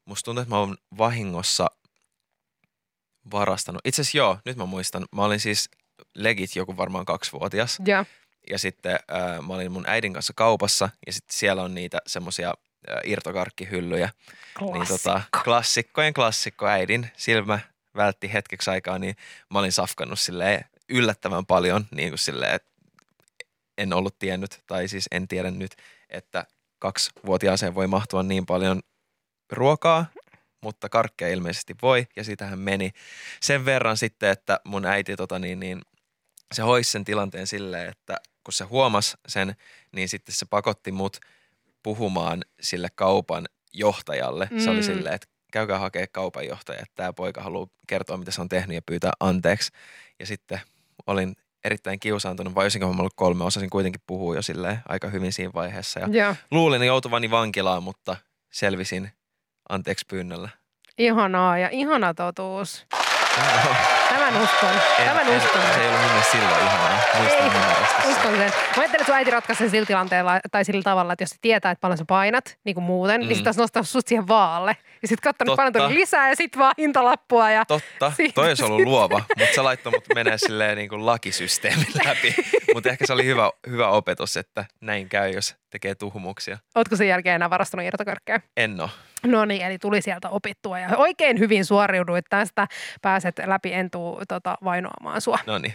musta 0.05 0.25
tuntuu, 0.25 0.41
että 0.41 0.55
mä 0.55 0.59
oon 0.59 0.77
vahingossa 0.97 1.67
varastanut. 3.31 3.81
Itse 3.85 4.01
asiassa 4.01 4.17
joo, 4.17 4.37
nyt 4.45 4.57
mä 4.57 4.65
muistan. 4.65 5.05
Mä 5.15 5.23
olin 5.23 5.39
siis 5.39 5.69
legit 6.15 6.55
joku 6.55 6.77
varmaan 6.77 7.05
kaksivuotias. 7.05 7.77
Ja, 7.85 8.05
Ja 8.49 8.59
sitten 8.59 8.91
äh, 8.93 9.47
mä 9.47 9.53
olin 9.53 9.71
mun 9.71 9.83
äidin 9.87 10.13
kanssa 10.13 10.33
kaupassa 10.35 10.89
ja 11.07 11.13
sitten 11.13 11.37
siellä 11.37 11.63
on 11.63 11.73
niitä 11.75 11.97
semmosia 12.07 12.49
äh, 12.91 12.97
irtokarkkihyllyjä. 13.03 14.09
Niin 14.73 14.87
tota, 14.87 15.21
klassikkojen 15.43 16.13
klassikko 16.13 16.67
äidin 16.67 17.11
silmä 17.17 17.59
vältti 17.97 18.33
hetkeksi 18.33 18.69
aikaa, 18.69 18.99
niin 18.99 19.15
mä 19.53 19.59
olin 19.59 19.71
safkannut 19.71 20.19
silleen 20.19 20.65
yllättävän 20.89 21.45
paljon, 21.45 21.85
niin 21.91 22.09
kuin 22.09 22.19
silleen, 22.19 22.55
että 22.55 22.71
en 23.77 23.93
ollut 23.93 24.19
tiennyt, 24.19 24.63
tai 24.67 24.87
siis 24.87 25.07
en 25.11 25.27
tiedä 25.27 25.51
nyt, 25.51 25.71
että 26.09 26.45
kaksivuotiaaseen 26.79 27.75
voi 27.75 27.87
mahtua 27.87 28.23
niin 28.23 28.45
paljon 28.45 28.81
ruokaa, 29.51 30.05
mutta 30.61 30.89
karkkeja 30.89 31.33
ilmeisesti 31.33 31.75
voi, 31.81 32.07
ja 32.15 32.23
sitähän 32.23 32.59
meni. 32.59 32.91
Sen 33.41 33.65
verran 33.65 33.97
sitten, 33.97 34.29
että 34.29 34.59
mun 34.63 34.85
äiti 34.85 35.15
tota 35.15 35.39
niin, 35.39 35.59
niin 35.59 35.81
se 36.53 36.61
hoisi 36.61 36.91
sen 36.91 37.05
tilanteen 37.05 37.47
silleen, 37.47 37.89
että 37.89 38.17
kun 38.43 38.53
se 38.53 38.63
huomasi 38.63 39.17
sen, 39.27 39.55
niin 39.91 40.09
sitten 40.09 40.35
se 40.35 40.45
pakotti 40.45 40.91
mut 40.91 41.17
puhumaan 41.83 42.41
sille 42.61 42.87
kaupan 42.95 43.45
johtajalle. 43.73 44.47
Mm. 44.51 44.59
Se 44.59 44.69
oli 44.69 44.79
Mm. 44.79 44.83
silleen, 44.85 45.15
että 45.15 45.27
käykää 45.57 45.79
hakea 45.79 46.05
kaupanjohtaja, 46.11 46.79
että 46.79 46.93
tämä 46.95 47.13
poika 47.13 47.41
haluaa 47.41 47.67
kertoa, 47.87 48.17
mitä 48.17 48.31
se 48.31 48.41
on 48.41 48.49
tehnyt 48.49 48.75
ja 48.75 48.81
pyytää 48.85 49.11
anteeksi. 49.19 49.71
Ja 50.19 50.25
sitten 50.25 50.61
olin 51.07 51.35
erittäin 51.63 51.99
kiusaantunut, 51.99 52.55
vai 52.55 52.65
olisinko 52.65 52.93
mä 52.93 52.99
ollut 52.99 53.13
kolme, 53.15 53.43
osasin 53.43 53.69
kuitenkin 53.69 54.01
puhua 54.07 54.35
jo 54.35 54.41
silleen 54.41 54.79
aika 54.87 55.07
hyvin 55.07 55.33
siinä 55.33 55.51
vaiheessa. 55.53 55.99
Ja 55.99 56.07
Joo. 56.11 56.35
luulin 56.51 56.83
joutuvani 56.83 57.31
vankilaan, 57.31 57.83
mutta 57.83 58.15
selvisin 58.51 59.11
anteeksi 59.69 60.05
pyynnöllä. 60.09 60.49
Ihanaa 60.97 61.57
ja 61.57 61.69
ihana 61.71 62.13
totuus. 62.13 62.85
Tämän 64.09 64.41
uskon. 64.43 64.69
En- 64.99 65.05
Tämän 65.07 65.27
en- 65.27 65.37
uskon. 65.37 65.61
Se 65.73 65.81
ei 65.81 65.87
ollut 65.87 66.01
mun 66.01 66.09
mielestä 66.09 66.31
silloin 66.31 66.63
ihanaa. 66.63 66.99
Muistan 67.19 67.43
Ei. 68.05 68.11
Uskon 68.11 68.31
sen. 68.37 68.39
Mä 68.39 68.47
ajattelin, 68.77 68.85
että 68.95 69.05
sun 69.05 69.15
äiti 69.15 69.31
ratkaisi 69.31 69.59
sen 69.59 69.69
sillä 69.69 69.85
tilanteella 69.85 70.39
tai 70.51 70.65
sillä 70.65 70.83
tavalla, 70.83 71.13
että 71.13 71.23
jos 71.23 71.29
se 71.29 71.35
tietää, 71.41 71.71
että 71.71 71.81
paljon 71.81 71.97
sä 71.97 72.05
painat, 72.07 72.57
niin 72.63 72.73
kuin 72.73 72.83
muuten, 72.83 73.21
mm. 73.21 73.27
niin 73.27 73.35
Mm. 73.35 73.37
sit 73.37 73.47
olisi 73.47 73.59
nostanut 73.59 73.89
sut 73.89 74.07
siihen 74.07 74.27
vaalle. 74.27 74.77
Ja 75.01 75.07
sitten 75.07 75.23
katsonut, 75.31 75.51
Totta. 75.51 75.71
paljon 75.71 75.89
tuli 75.89 75.99
lisää 76.01 76.29
ja 76.29 76.35
sitten 76.35 76.59
vaan 76.59 76.73
hintalappua. 76.77 77.51
Ja... 77.51 77.65
Totta, 77.65 78.11
Siitä 78.15 78.33
toi 78.33 78.47
olisi 78.47 78.63
ollut 78.63 78.81
luova, 78.81 79.21
mutta 79.39 79.55
se 79.55 79.61
laittoi 79.61 79.91
mut 79.91 80.03
menee 80.15 80.37
silleen 80.37 80.77
niin 80.77 80.89
kuin 80.89 81.05
lakisysteemin 81.05 81.87
läpi. 82.05 82.35
Mutta 82.73 82.89
ehkä 82.89 83.07
se 83.07 83.13
oli 83.13 83.25
hyvä, 83.25 83.51
hyvä 83.69 83.89
opetus, 83.89 84.37
että 84.37 84.65
näin 84.81 85.09
käy, 85.09 85.31
jos 85.31 85.55
tekee 85.69 85.95
tuhmuksia. 85.95 86.57
Ootko 86.75 86.95
sen 86.95 87.07
jälkeen 87.07 87.35
enää 87.35 87.49
varastanut 87.49 87.85
irtokörkkejä? 87.85 88.41
En 88.57 88.81
oo. 88.81 88.89
No 89.23 89.45
niin, 89.45 89.61
eli 89.61 89.77
tuli 89.79 90.01
sieltä 90.01 90.29
opittua 90.29 90.79
ja 90.79 90.97
oikein 90.97 91.39
hyvin 91.39 91.65
suoriuduit 91.65 92.25
tästä. 92.29 92.67
Pääset 93.01 93.35
läpi, 93.45 93.73
en 93.73 93.91
tuu 93.91 94.21
tota, 94.27 94.57
vainoamaan 94.63 95.21
sua. 95.21 95.39
No 95.45 95.57
niin. 95.57 95.73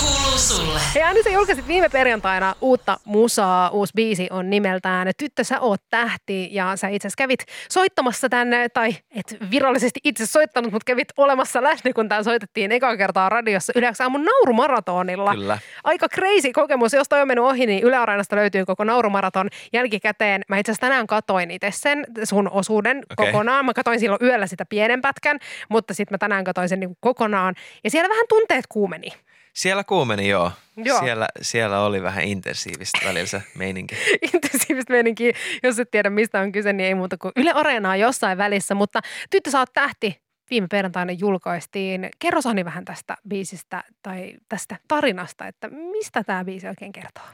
Kuuluu 0.00 0.38
sulle. 0.38 0.80
Hei 0.94 1.02
Anni, 1.02 1.22
sä 1.22 1.30
julkaisit 1.30 1.68
viime 1.68 1.88
perjantaina 1.88 2.54
uutta 2.60 3.00
musaa. 3.04 3.70
Uusi 3.70 3.92
biisi 3.96 4.28
on 4.30 4.50
nimeltään 4.50 5.10
Tyttö, 5.18 5.44
sä 5.44 5.60
oot 5.60 5.80
tähti. 5.90 6.48
Ja 6.54 6.76
sä 6.76 6.88
itse 6.88 7.06
asiassa 7.08 7.22
kävit 7.22 7.44
soittamassa 7.70 8.28
tänne, 8.28 8.68
tai 8.68 8.90
et 9.10 9.36
virallisesti 9.50 10.00
itse 10.04 10.26
soittanut, 10.26 10.72
mutta 10.72 10.84
kävit 10.86 11.08
olemassa 11.16 11.62
läsnä, 11.62 11.92
kun 11.92 12.08
tää 12.08 12.22
soitettiin 12.22 12.72
ekaa 12.72 12.96
kertaa 12.96 13.28
radiossa 13.28 13.72
yhdeksi 13.76 14.02
aamun 14.02 14.24
naurumaratonilla. 14.24 15.34
Kyllä. 15.34 15.58
Aika 15.84 16.08
crazy 16.08 16.52
kokemus. 16.52 16.92
Jos 16.92 17.08
toi 17.08 17.20
on 17.20 17.28
mennyt 17.28 17.44
ohi, 17.44 17.66
niin 17.66 17.82
Yle 17.82 17.96
Areenasta 17.96 18.36
löytyy 18.36 18.64
koko 18.64 18.84
naurumaraton 18.84 19.48
jälkikäteen. 19.72 20.42
Mä 20.48 20.58
itse 20.58 20.72
asiassa 20.72 20.86
tänään 20.86 21.06
katoin 21.06 21.50
itse 21.50 21.70
sen 21.70 22.06
sun 22.24 22.48
osuuden 22.48 23.02
Okei. 23.18 23.32
kokonaan. 23.32 23.64
Mä 23.64 23.74
katoin 23.74 24.00
silloin 24.00 24.24
yöllä 24.24 24.46
sitä 24.46 24.64
pienen 24.68 25.02
pätkän, 25.02 25.38
mutta 25.68 25.94
sitten 25.94 26.14
mä 26.14 26.18
tänään 26.18 26.44
katoin 26.44 26.68
sen 26.68 26.80
niin 26.80 26.96
kokonaan. 27.00 27.54
Ja 27.84 27.90
siellä 27.90 28.08
vähän 28.08 28.26
tunteet 28.28 28.64
kuumeni. 28.68 29.08
Siellä 29.54 29.84
kuumeni 29.84 30.28
joo. 30.28 30.52
Joo. 30.76 30.98
Siellä, 30.98 31.28
siellä 31.42 31.80
oli 31.80 32.02
vähän 32.02 32.24
intensiivistä 32.24 32.98
välillä 33.04 33.26
se 33.26 33.42
meininki. 33.54 33.96
intensiivistä 34.34 34.92
meininkiä. 34.92 35.32
Jos 35.62 35.78
et 35.78 35.90
tiedä, 35.90 36.10
mistä 36.10 36.40
on 36.40 36.52
kyse, 36.52 36.72
niin 36.72 36.86
ei 36.86 36.94
muuta 36.94 37.18
kuin 37.18 37.32
Yle 37.36 37.50
Areenaa 37.50 37.96
jossain 37.96 38.38
välissä. 38.38 38.74
Mutta 38.74 39.00
Tyttö, 39.30 39.50
sä 39.50 39.58
oot 39.58 39.72
tähti. 39.72 40.24
Viime 40.50 40.66
perjantaina 40.70 41.12
julkaistiin. 41.12 42.08
Kerro 42.18 42.42
Sani 42.42 42.64
vähän 42.64 42.84
tästä 42.84 43.16
biisistä 43.28 43.84
tai 44.02 44.34
tästä 44.48 44.76
tarinasta, 44.88 45.46
että 45.46 45.68
mistä 45.68 46.24
tämä 46.24 46.44
biisi 46.44 46.68
oikein 46.68 46.92
kertoo? 46.92 47.24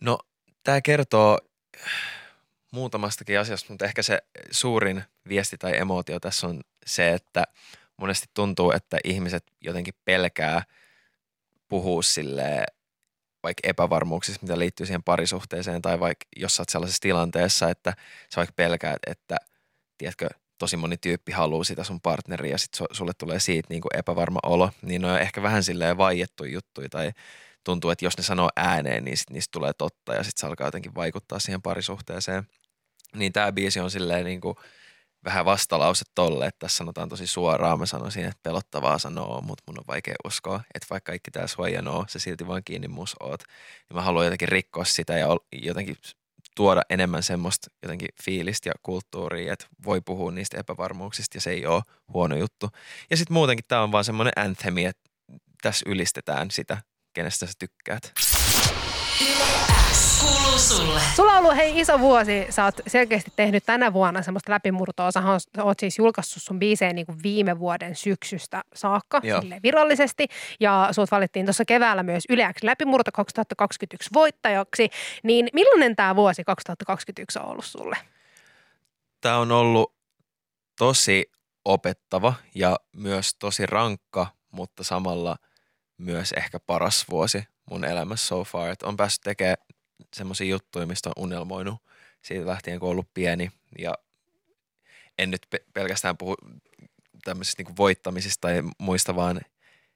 No, 0.00 0.18
tämä 0.64 0.80
kertoo 0.80 1.38
muutamastakin 2.70 3.40
asiasta, 3.40 3.66
mutta 3.72 3.84
ehkä 3.84 4.02
se 4.02 4.22
suurin 4.50 5.04
viesti 5.28 5.58
tai 5.58 5.76
emootio 5.76 6.20
tässä 6.20 6.46
on 6.46 6.60
se, 6.86 7.12
että 7.12 7.44
monesti 7.96 8.26
tuntuu, 8.34 8.72
että 8.72 8.98
ihmiset 9.04 9.44
jotenkin 9.60 9.94
pelkää 10.04 10.62
puhua 11.72 12.02
sille 12.02 12.64
vaikka 13.42 13.60
epävarmuuksista, 13.68 14.42
mitä 14.42 14.58
liittyy 14.58 14.86
siihen 14.86 15.02
parisuhteeseen, 15.02 15.82
tai 15.82 16.00
vaikka 16.00 16.24
jos 16.36 16.56
sä 16.56 16.62
oot 16.62 16.68
sellaisessa 16.68 17.00
tilanteessa, 17.00 17.70
että 17.70 17.94
sä 18.34 18.36
vaikka 18.36 18.52
pelkäät, 18.56 18.98
että 19.06 19.36
tiedätkö, 19.98 20.28
tosi 20.58 20.76
moni 20.76 20.96
tyyppi 20.96 21.32
haluaa 21.32 21.64
sitä 21.64 21.84
sun 21.84 22.00
partneria 22.00 22.52
ja 22.52 22.58
sit 22.58 22.70
su- 22.76 22.94
sulle 22.94 23.12
tulee 23.18 23.40
siitä 23.40 23.66
niin 23.70 23.80
kuin 23.80 23.98
epävarma 23.98 24.38
olo, 24.42 24.70
niin 24.82 25.02
ne 25.02 25.12
on 25.12 25.20
ehkä 25.20 25.42
vähän 25.42 25.64
silleen 25.64 25.96
vaiettu 25.96 26.44
juttuja 26.44 26.88
tai 26.88 27.12
tuntuu, 27.64 27.90
että 27.90 28.04
jos 28.04 28.16
ne 28.16 28.22
sanoo 28.22 28.50
ääneen, 28.56 29.04
niin 29.04 29.16
sit 29.16 29.30
niistä 29.30 29.52
tulee 29.52 29.72
totta 29.72 30.14
ja 30.14 30.22
sitten 30.22 30.40
se 30.40 30.46
alkaa 30.46 30.66
jotenkin 30.66 30.94
vaikuttaa 30.94 31.38
siihen 31.38 31.62
parisuhteeseen. 31.62 32.44
Niin 33.16 33.32
tämä 33.32 33.52
biisi 33.52 33.80
on 33.80 33.90
silleen 33.90 34.24
niin 34.24 34.40
kuin 34.40 34.56
vähän 35.24 35.44
vastalause 35.44 36.04
tolle, 36.14 36.46
että 36.46 36.58
tässä 36.58 36.76
sanotaan 36.76 37.08
tosi 37.08 37.26
suoraan. 37.26 37.78
Mä 37.78 37.86
sanoisin, 37.86 38.24
että 38.24 38.40
pelottavaa 38.42 38.98
sanoo, 38.98 39.40
mutta 39.40 39.64
mun 39.66 39.78
on 39.78 39.84
vaikea 39.88 40.14
uskoa, 40.24 40.60
että 40.74 40.86
vaikka 40.90 41.12
kaikki 41.12 41.30
tämä 41.30 41.46
suojanoo, 41.46 42.04
se 42.08 42.18
silti 42.18 42.46
vaan 42.46 42.64
kiinni 42.64 42.88
mus 42.88 43.16
oot. 43.20 43.42
Niin 43.88 43.96
mä 43.96 44.02
haluan 44.02 44.24
jotenkin 44.24 44.48
rikkoa 44.48 44.84
sitä 44.84 45.18
ja 45.18 45.26
jotenkin 45.52 45.96
tuoda 46.56 46.82
enemmän 46.90 47.22
semmoista 47.22 47.70
jotenkin 47.82 48.08
fiilistä 48.22 48.68
ja 48.68 48.72
kulttuuria, 48.82 49.52
että 49.52 49.66
voi 49.84 50.00
puhua 50.00 50.30
niistä 50.30 50.60
epävarmuuksista 50.60 51.36
ja 51.36 51.40
se 51.40 51.50
ei 51.50 51.66
ole 51.66 51.82
huono 52.12 52.36
juttu. 52.36 52.68
Ja 53.10 53.16
sitten 53.16 53.34
muutenkin 53.34 53.64
tämä 53.68 53.82
on 53.82 53.92
vaan 53.92 54.04
semmoinen 54.04 54.32
anthemi, 54.36 54.84
että 54.84 55.10
tässä 55.62 55.84
ylistetään 55.88 56.50
sitä, 56.50 56.82
kenestä 57.12 57.46
sä 57.46 57.52
tykkäät. 57.58 58.12
Sulle. 60.62 61.00
Sulla 61.16 61.32
on 61.32 61.38
ollut 61.38 61.56
hei 61.56 61.80
iso 61.80 62.00
vuosi, 62.00 62.46
sä 62.50 62.64
oot 62.64 62.74
selkeästi 62.86 63.32
tehnyt 63.36 63.64
tänä 63.66 63.92
vuonna 63.92 64.22
semmoista 64.22 64.52
läpimurtoa. 64.52 65.10
Sä 65.10 65.22
oot 65.62 65.80
siis 65.80 65.98
julkaissut 65.98 66.42
sun 66.42 66.58
biisejä 66.58 66.92
niin 66.92 67.06
kuin 67.06 67.18
viime 67.22 67.58
vuoden 67.58 67.96
syksystä 67.96 68.62
saakka 68.74 69.20
Joo. 69.22 69.40
silleen 69.40 69.62
virallisesti. 69.62 70.26
Ja 70.60 70.88
sut 70.92 71.10
valittiin 71.10 71.46
tuossa 71.46 71.64
keväällä 71.64 72.02
myös 72.02 72.24
Yleäksi 72.28 72.66
läpimurto 72.66 73.10
2021 73.14 74.10
voittajaksi. 74.12 74.88
Niin 75.22 75.48
millainen 75.52 75.96
tämä 75.96 76.16
vuosi 76.16 76.44
2021 76.44 77.38
on 77.38 77.46
ollut 77.46 77.64
sulle? 77.64 77.96
Tämä 79.20 79.38
on 79.38 79.52
ollut 79.52 79.94
tosi 80.78 81.30
opettava 81.64 82.34
ja 82.54 82.76
myös 82.96 83.34
tosi 83.38 83.66
rankka, 83.66 84.26
mutta 84.50 84.84
samalla 84.84 85.36
myös 85.98 86.32
ehkä 86.32 86.60
paras 86.60 87.04
vuosi 87.10 87.44
mun 87.70 87.84
elämässä 87.84 88.26
so 88.26 88.44
far. 88.44 88.70
Et 88.70 88.82
on 88.82 88.96
päässyt 88.96 89.22
tekemään 89.22 89.56
semmoisia 90.14 90.46
juttuja, 90.46 90.86
mistä 90.86 91.08
on 91.16 91.22
unelmoinut 91.24 91.82
siitä 92.22 92.46
lähtien, 92.46 92.80
kun 92.80 92.88
on 92.88 92.90
ollut 92.92 93.14
pieni. 93.14 93.50
Ja 93.78 93.94
en 95.18 95.30
nyt 95.30 95.46
pe- 95.50 95.64
pelkästään 95.74 96.16
puhu 96.16 96.34
tämmöisistä 97.24 97.60
niinku 97.60 97.72
voittamisista 97.76 98.40
tai 98.40 98.62
muista, 98.78 99.16
vaan 99.16 99.40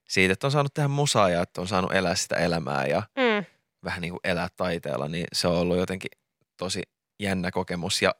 siitä, 0.08 0.32
että 0.32 0.46
on 0.46 0.50
saanut 0.50 0.74
tehdä 0.74 0.88
musaa 0.88 1.30
ja 1.30 1.42
että 1.42 1.60
on 1.60 1.68
saanut 1.68 1.92
elää 1.94 2.14
sitä 2.14 2.36
elämää 2.36 2.86
ja 2.86 3.02
Mm. 3.16 3.44
vähän 3.84 4.00
niin 4.02 4.12
kuin 4.12 4.20
elää 4.24 4.48
taiteella, 4.56 5.08
niin 5.08 5.26
se 5.32 5.48
on 5.48 5.56
ollut 5.56 5.76
jotenkin 5.76 6.10
tosi 6.56 6.82
jännä 7.20 7.50
kokemus 7.50 8.02
ja 8.02 8.14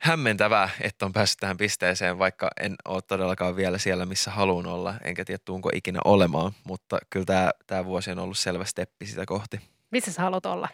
hämmentävää, 0.00 0.70
että 0.80 1.06
on 1.06 1.12
päässyt 1.12 1.38
tähän 1.40 1.56
pisteeseen, 1.56 2.18
vaikka 2.18 2.50
en 2.60 2.74
ole 2.84 3.02
todellakaan 3.02 3.56
vielä 3.56 3.78
siellä, 3.78 4.06
missä 4.06 4.30
haluan 4.30 4.66
olla, 4.66 4.94
enkä 5.04 5.24
tiedä 5.24 5.42
tuunko 5.44 5.70
ikinä 5.74 6.00
olemaan, 6.04 6.52
mutta 6.64 6.98
kyllä 7.10 7.26
tämä, 7.26 7.50
tämä 7.66 7.84
vuosi 7.84 8.10
on 8.10 8.18
ollut 8.18 8.38
selvä 8.38 8.64
steppi 8.64 9.06
sitä 9.06 9.26
kohti. 9.26 9.60
Missä 9.90 10.12
sä 10.12 10.22
haluat 10.22 10.46
olla? 10.46 10.68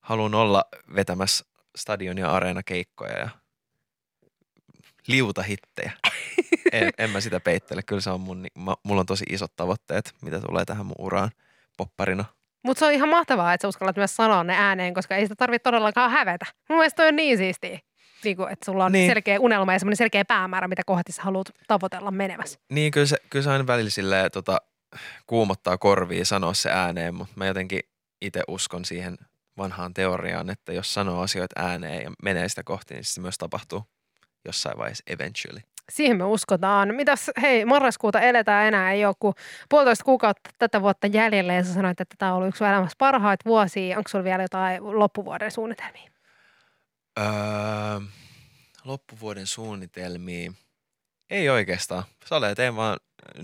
Haluan 0.00 0.34
olla 0.34 0.64
vetämässä 0.94 1.44
stadion 1.76 2.18
ja 2.18 2.30
areena 2.30 2.62
keikkoja 2.62 3.18
ja 3.18 3.28
liuta 5.06 5.42
hittejä. 5.42 5.92
En, 6.72 6.90
en 6.98 7.10
mä 7.10 7.20
sitä 7.20 7.40
peittele, 7.40 7.82
kyllä 7.82 8.00
se 8.00 8.10
on 8.10 8.20
mun, 8.20 8.46
mä, 8.58 8.74
mulla 8.82 9.00
on 9.00 9.06
tosi 9.06 9.24
isot 9.30 9.56
tavoitteet, 9.56 10.14
mitä 10.22 10.40
tulee 10.40 10.64
tähän 10.64 10.86
mun 10.86 10.96
uraan 10.98 11.30
popparina. 11.76 12.24
Mutta 12.62 12.78
se 12.78 12.86
on 12.86 12.92
ihan 12.92 13.08
mahtavaa, 13.08 13.54
että 13.54 13.62
sä 13.64 13.68
uskallat 13.68 13.96
myös 13.96 14.16
sanoa 14.16 14.44
ne 14.44 14.54
ääneen, 14.56 14.94
koska 14.94 15.16
ei 15.16 15.22
sitä 15.22 15.34
tarvitse 15.36 15.62
todellakaan 15.62 16.10
hävetä. 16.10 16.46
Mun 16.68 16.78
mielestä 16.78 16.96
toi 16.96 17.08
on 17.08 17.16
niin 17.16 17.38
siistiä. 17.38 17.78
Niin 18.24 18.36
kuin, 18.36 18.52
että 18.52 18.64
sulla 18.64 18.84
on 18.84 18.92
niin. 18.92 19.00
Niin. 19.00 19.10
selkeä 19.10 19.40
unelma 19.40 19.72
ja 19.72 19.78
semmoinen 19.78 19.96
selkeä 19.96 20.24
päämäärä, 20.24 20.68
mitä 20.68 20.82
kohti 20.86 21.12
sä 21.12 21.22
haluat 21.22 21.50
tavoitella 21.68 22.10
menemässä. 22.10 22.58
Niin, 22.70 22.90
kyllä 22.90 23.06
se, 23.06 23.16
kyllä 23.30 23.42
se 23.42 23.50
aina 23.50 23.66
välillä 23.66 23.90
silleen, 23.90 24.30
tota, 24.30 24.58
kuumottaa 25.26 25.78
korviin 25.78 26.26
sanoa 26.26 26.54
se 26.54 26.70
ääneen, 26.70 27.14
mutta 27.14 27.34
mä 27.36 27.46
jotenkin 27.46 27.80
itse 28.20 28.42
uskon 28.48 28.84
siihen 28.84 29.18
vanhaan 29.56 29.94
teoriaan, 29.94 30.50
että 30.50 30.72
jos 30.72 30.94
sanoo 30.94 31.22
asioita 31.22 31.60
ääneen 31.62 32.02
ja 32.02 32.10
menee 32.22 32.48
sitä 32.48 32.62
kohti, 32.62 32.94
niin 32.94 33.04
se 33.04 33.20
myös 33.20 33.38
tapahtuu 33.38 33.84
jossain 34.44 34.78
vaiheessa 34.78 35.04
eventually. 35.06 35.60
Siihen 35.90 36.16
me 36.16 36.24
uskotaan. 36.24 36.94
Mitäs, 36.94 37.30
hei, 37.42 37.64
marraskuuta 37.64 38.20
eletään 38.20 38.66
enää, 38.66 38.92
ei 38.92 39.04
ole 39.04 39.14
kuin 39.18 39.34
puolitoista 39.68 40.04
kuukautta 40.04 40.50
tätä 40.58 40.82
vuotta 40.82 41.06
jäljellä 41.06 41.54
ja 41.54 41.64
sä 41.64 41.74
sanoit, 41.74 42.00
että 42.00 42.14
tämä 42.18 42.32
on 42.32 42.36
ollut 42.36 42.48
yksi 42.48 42.64
elämässä 42.64 42.96
parhaita 42.98 43.44
vuosia. 43.44 43.98
Onko 43.98 44.08
sulla 44.08 44.24
vielä 44.24 44.42
jotain 44.42 44.98
loppuvuoden 44.98 45.50
suunnitelmia? 45.50 46.10
Öö, 47.18 47.26
loppuvuoden 48.84 49.46
suunnitelmia. 49.46 50.52
Ei 51.30 51.48
oikeastaan. 51.48 52.02
Sale 52.24 52.54
teen 52.54 52.76
vaan 52.76 52.98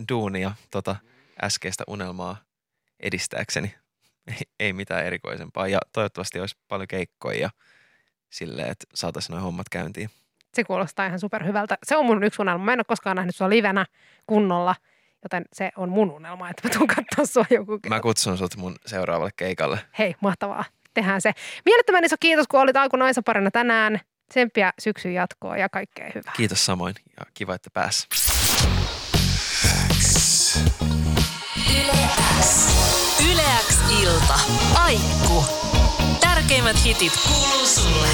duunia 0.08 0.52
tota 0.70 0.96
äskeistä 1.42 1.84
unelmaa 1.86 2.36
edistääkseni. 3.00 3.74
Ei, 4.28 4.36
ei 4.60 4.72
mitään 4.72 5.06
erikoisempaa. 5.06 5.68
Ja 5.68 5.78
toivottavasti 5.92 6.40
olisi 6.40 6.56
paljon 6.68 6.88
keikkoja 6.88 7.40
ja 7.40 7.50
silleen, 8.30 8.70
että 8.70 8.86
saataisiin 8.94 9.34
nuo 9.34 9.44
hommat 9.44 9.68
käyntiin. 9.68 10.10
Se 10.54 10.64
kuulostaa 10.64 11.06
ihan 11.06 11.20
superhyvältä. 11.20 11.78
Se 11.86 11.96
on 11.96 12.06
mun 12.06 12.24
yksi 12.24 12.42
unelma. 12.42 12.64
Mä 12.64 12.72
en 12.72 12.78
ole 12.78 12.84
koskaan 12.84 13.16
nähnyt 13.16 13.36
sua 13.36 13.48
livenä 13.48 13.86
kunnolla, 14.26 14.74
joten 15.22 15.44
se 15.52 15.70
on 15.76 15.88
mun 15.88 16.10
unelma, 16.10 16.50
että 16.50 16.68
mä 16.68 16.74
tuun 16.74 16.86
katsoa 16.86 17.26
sua 17.26 17.44
joku 17.50 17.78
Mä 17.88 18.00
kutsun 18.00 18.38
sut 18.38 18.56
mun 18.56 18.76
seuraavalle 18.86 19.30
keikalle. 19.36 19.78
Hei, 19.98 20.14
mahtavaa. 20.20 20.64
Tehdään 20.94 21.20
se. 21.20 21.32
Mielettömän 21.64 22.04
iso 22.04 22.16
kiitos, 22.20 22.48
kun 22.48 22.60
olit 22.60 22.76
Aiku 22.76 22.96
Naisaparina 22.96 23.50
tänään. 23.50 24.00
Tsemppiä 24.28 24.72
syksyn 24.78 25.14
jatkoa 25.14 25.56
ja 25.56 25.68
kaikkea 25.68 26.10
hyvää. 26.14 26.32
Kiitos 26.36 26.66
samoin 26.66 26.94
ja 27.20 27.26
kiva, 27.34 27.54
että 27.54 27.70
Yleäks 33.30 33.78
ilta. 34.02 34.38
Aikku. 34.74 35.44
Tärkeimmät 36.20 36.84
hitit 36.84 37.12
kuuluu 37.28 37.66
sulle. 37.66 38.08